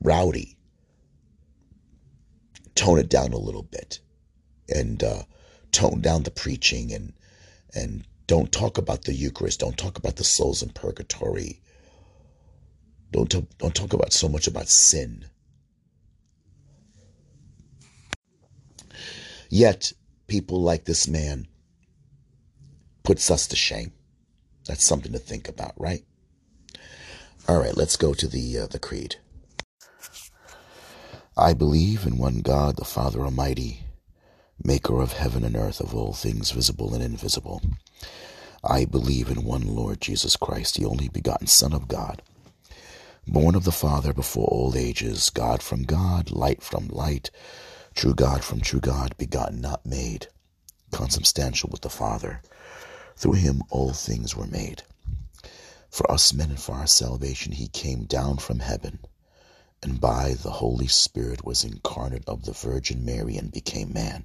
rowdy. 0.00 0.56
Tone 2.76 3.00
it 3.00 3.08
down 3.08 3.32
a 3.32 3.38
little 3.38 3.64
bit, 3.64 3.98
and 4.68 5.02
uh, 5.02 5.22
tone 5.72 6.00
down 6.00 6.22
the 6.22 6.30
preaching, 6.30 6.92
and 6.92 7.12
and 7.74 8.06
don't 8.26 8.50
talk 8.50 8.78
about 8.78 9.04
the 9.04 9.12
Eucharist. 9.12 9.60
Don't 9.60 9.76
talk 9.76 9.98
about 9.98 10.16
the 10.16 10.24
souls 10.24 10.62
in 10.62 10.70
purgatory. 10.70 11.60
Don't 13.10 13.30
talk, 13.30 13.44
don't 13.58 13.74
talk 13.74 13.92
about 13.92 14.12
so 14.12 14.28
much 14.28 14.46
about 14.46 14.68
sin. 14.68 15.26
Yet 19.50 19.92
people 20.26 20.60
like 20.60 20.84
this 20.84 21.06
man 21.06 21.46
puts 23.02 23.30
us 23.30 23.46
to 23.48 23.56
shame. 23.56 23.92
That's 24.66 24.84
something 24.86 25.12
to 25.12 25.18
think 25.18 25.48
about, 25.48 25.74
right? 25.76 26.02
All 27.46 27.58
right, 27.58 27.76
let's 27.76 27.96
go 27.96 28.14
to 28.14 28.26
the 28.26 28.60
uh, 28.60 28.66
the 28.66 28.78
creed. 28.78 29.16
I 31.36 31.52
believe 31.52 32.06
in 32.06 32.16
one 32.16 32.40
God, 32.40 32.76
the 32.76 32.84
Father 32.84 33.20
Almighty, 33.20 33.83
maker 34.64 35.00
of 35.00 35.12
heaven 35.12 35.44
and 35.44 35.54
earth, 35.54 35.80
of 35.80 35.94
all 35.94 36.12
things 36.12 36.50
visible 36.50 36.94
and 36.94 37.02
invisible. 37.02 37.62
I 38.64 38.86
believe 38.86 39.28
in 39.28 39.44
one 39.44 39.66
Lord 39.66 40.00
Jesus 40.00 40.36
Christ, 40.36 40.76
the 40.76 40.86
only 40.86 41.08
begotten 41.08 41.46
Son 41.46 41.72
of 41.72 41.86
God, 41.86 42.22
born 43.26 43.54
of 43.54 43.64
the 43.64 43.72
Father 43.72 44.12
before 44.12 44.48
all 44.48 44.74
ages, 44.76 45.30
God 45.30 45.62
from 45.62 45.82
God, 45.82 46.30
light 46.30 46.62
from 46.62 46.88
light, 46.88 47.30
true 47.94 48.14
God 48.14 48.42
from 48.42 48.60
true 48.60 48.80
God, 48.80 49.14
begotten, 49.18 49.60
not 49.60 49.84
made, 49.84 50.28
consubstantial 50.90 51.68
with 51.70 51.82
the 51.82 51.90
Father 51.90 52.40
through 53.16 53.34
him 53.34 53.62
all 53.70 53.92
things 53.92 54.34
were 54.34 54.46
made. 54.46 54.82
For 55.90 56.10
us 56.10 56.32
men 56.32 56.50
and 56.50 56.60
for 56.60 56.74
our 56.74 56.86
salvation 56.86 57.52
he 57.52 57.68
came 57.68 58.04
down 58.04 58.38
from 58.38 58.58
heaven 58.58 58.98
and 59.82 60.00
by 60.00 60.34
the 60.34 60.50
Holy 60.50 60.86
Spirit 60.86 61.44
was 61.44 61.62
incarnate 61.62 62.24
of 62.26 62.44
the 62.44 62.52
Virgin 62.52 63.04
Mary 63.04 63.36
and 63.36 63.52
became 63.52 63.92
man. 63.92 64.24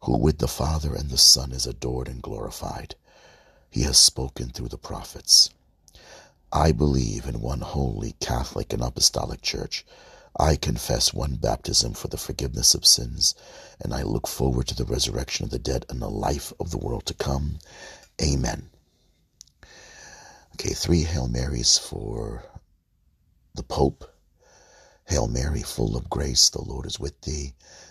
who 0.00 0.16
with 0.16 0.38
the 0.38 0.48
Father 0.48 0.94
and 0.94 1.10
the 1.10 1.18
Son 1.18 1.52
is 1.52 1.66
adored 1.66 2.08
and 2.08 2.22
glorified. 2.22 2.94
He 3.70 3.82
has 3.82 3.98
spoken 3.98 4.50
through 4.50 4.68
the 4.68 4.78
prophets. 4.78 5.50
I 6.52 6.72
believe 6.72 7.26
in 7.26 7.40
one 7.40 7.60
holy, 7.60 8.12
Catholic, 8.20 8.72
and 8.72 8.82
Apostolic 8.82 9.42
Church. 9.42 9.84
I 10.38 10.56
confess 10.56 11.12
one 11.12 11.34
baptism 11.34 11.94
for 11.94 12.08
the 12.08 12.16
forgiveness 12.16 12.74
of 12.74 12.86
sins, 12.86 13.34
and 13.80 13.92
I 13.92 14.02
look 14.02 14.26
forward 14.26 14.68
to 14.68 14.74
the 14.74 14.84
resurrection 14.84 15.44
of 15.44 15.50
the 15.50 15.58
dead 15.58 15.84
and 15.88 16.00
the 16.00 16.08
life 16.08 16.52
of 16.60 16.70
the 16.70 16.78
world 16.78 17.06
to 17.06 17.14
come. 17.14 17.58
Amen. 18.22 18.70
Okay, 20.54 20.74
three 20.74 21.02
Hail 21.02 21.28
Marys 21.28 21.76
for 21.76 22.44
the 23.54 23.62
Pope. 23.62 24.04
Hail 25.06 25.26
Mary, 25.28 25.62
full 25.62 25.96
of 25.96 26.08
grace, 26.08 26.48
the 26.50 26.62
Lord 26.62 26.86
is 26.86 27.00
with 27.00 27.20
thee. 27.22 27.54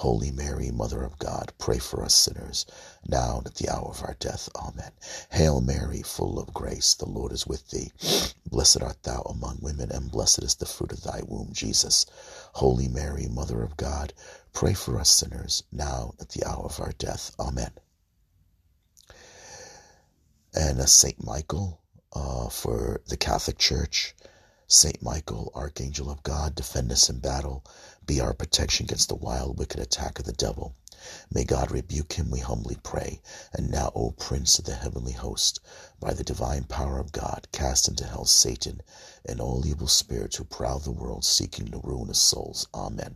Holy 0.00 0.30
Mary, 0.30 0.70
Mother 0.70 1.02
of 1.02 1.18
God, 1.18 1.52
pray 1.58 1.78
for 1.78 2.02
us 2.02 2.14
sinners, 2.14 2.64
now 3.06 3.36
and 3.36 3.46
at 3.46 3.56
the 3.56 3.68
hour 3.68 3.90
of 3.90 4.02
our 4.02 4.16
death. 4.18 4.48
Amen. 4.56 4.92
Hail 5.30 5.60
Mary, 5.60 6.00
full 6.00 6.38
of 6.38 6.54
grace, 6.54 6.94
the 6.94 7.04
Lord 7.04 7.32
is 7.32 7.46
with 7.46 7.68
thee. 7.68 7.92
Blessed 8.46 8.80
art 8.80 9.02
thou 9.02 9.20
among 9.28 9.58
women, 9.60 9.92
and 9.92 10.10
blessed 10.10 10.42
is 10.42 10.54
the 10.54 10.64
fruit 10.64 10.92
of 10.92 11.02
thy 11.02 11.20
womb, 11.28 11.50
Jesus. 11.52 12.06
Holy 12.54 12.88
Mary, 12.88 13.26
Mother 13.28 13.62
of 13.62 13.76
God, 13.76 14.14
pray 14.54 14.72
for 14.72 14.98
us 14.98 15.10
sinners, 15.10 15.64
now 15.70 16.14
and 16.18 16.22
at 16.22 16.30
the 16.30 16.48
hour 16.48 16.64
of 16.64 16.80
our 16.80 16.92
death. 16.92 17.34
Amen. 17.38 17.72
And 20.54 20.80
uh, 20.80 20.86
Saint 20.86 21.22
Michael 21.22 21.78
uh, 22.14 22.48
for 22.48 23.02
the 23.06 23.18
Catholic 23.18 23.58
Church. 23.58 24.14
Saint 24.66 25.02
Michael, 25.02 25.50
Archangel 25.52 26.08
of 26.08 26.22
God, 26.22 26.54
defend 26.54 26.92
us 26.92 27.10
in 27.10 27.18
battle. 27.18 27.64
Be 28.10 28.20
our 28.20 28.34
protection 28.34 28.86
against 28.86 29.08
the 29.08 29.14
wild, 29.14 29.56
wicked 29.56 29.78
attack 29.78 30.18
of 30.18 30.24
the 30.24 30.32
devil. 30.32 30.74
May 31.32 31.44
God 31.44 31.70
rebuke 31.70 32.14
him, 32.14 32.28
we 32.28 32.40
humbly 32.40 32.76
pray. 32.82 33.22
And 33.52 33.70
now, 33.70 33.92
O 33.94 34.10
Prince 34.10 34.58
of 34.58 34.64
the 34.64 34.74
heavenly 34.74 35.12
host, 35.12 35.60
by 36.00 36.12
the 36.12 36.24
divine 36.24 36.64
power 36.64 36.98
of 36.98 37.12
God, 37.12 37.46
cast 37.52 37.86
into 37.86 38.04
hell 38.04 38.24
Satan 38.24 38.82
and 39.24 39.40
all 39.40 39.64
evil 39.64 39.86
spirits 39.86 40.38
who 40.38 40.42
prowl 40.42 40.80
the 40.80 40.90
world 40.90 41.24
seeking 41.24 41.70
to 41.70 41.78
ruin 41.78 42.08
his 42.08 42.20
souls. 42.20 42.66
Amen. 42.74 43.14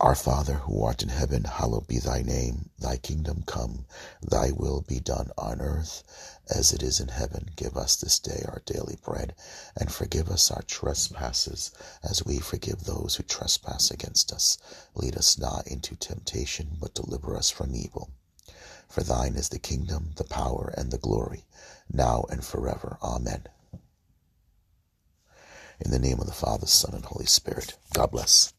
Our 0.00 0.14
Father, 0.14 0.54
who 0.54 0.84
art 0.84 1.02
in 1.02 1.08
heaven, 1.08 1.42
hallowed 1.42 1.88
be 1.88 1.98
thy 1.98 2.22
name. 2.22 2.70
Thy 2.78 2.98
kingdom 2.98 3.42
come, 3.46 3.84
thy 4.22 4.52
will 4.52 4.80
be 4.80 5.00
done 5.00 5.32
on 5.36 5.60
earth 5.60 6.04
as 6.48 6.72
it 6.72 6.84
is 6.84 7.00
in 7.00 7.08
heaven. 7.08 7.50
Give 7.56 7.76
us 7.76 7.96
this 7.96 8.20
day 8.20 8.44
our 8.46 8.62
daily 8.64 8.96
bread, 9.02 9.34
and 9.76 9.90
forgive 9.90 10.28
us 10.28 10.52
our 10.52 10.62
trespasses 10.62 11.72
as 12.04 12.24
we 12.24 12.38
forgive 12.38 12.84
those 12.84 13.16
who 13.16 13.24
trespass 13.24 13.90
against 13.90 14.32
us. 14.32 14.56
Lead 14.94 15.16
us 15.16 15.36
not 15.36 15.66
into 15.66 15.96
temptation, 15.96 16.76
but 16.80 16.94
deliver 16.94 17.36
us 17.36 17.50
from 17.50 17.74
evil. 17.74 18.10
For 18.88 19.02
thine 19.02 19.34
is 19.34 19.48
the 19.48 19.58
kingdom, 19.58 20.12
the 20.14 20.22
power, 20.22 20.72
and 20.76 20.92
the 20.92 20.98
glory, 20.98 21.44
now 21.92 22.24
and 22.30 22.44
forever. 22.44 22.98
Amen. 23.02 23.48
In 25.80 25.90
the 25.90 25.98
name 25.98 26.20
of 26.20 26.26
the 26.26 26.32
Father, 26.32 26.68
Son, 26.68 26.94
and 26.94 27.04
Holy 27.04 27.26
Spirit. 27.26 27.76
God 27.92 28.12
bless. 28.12 28.52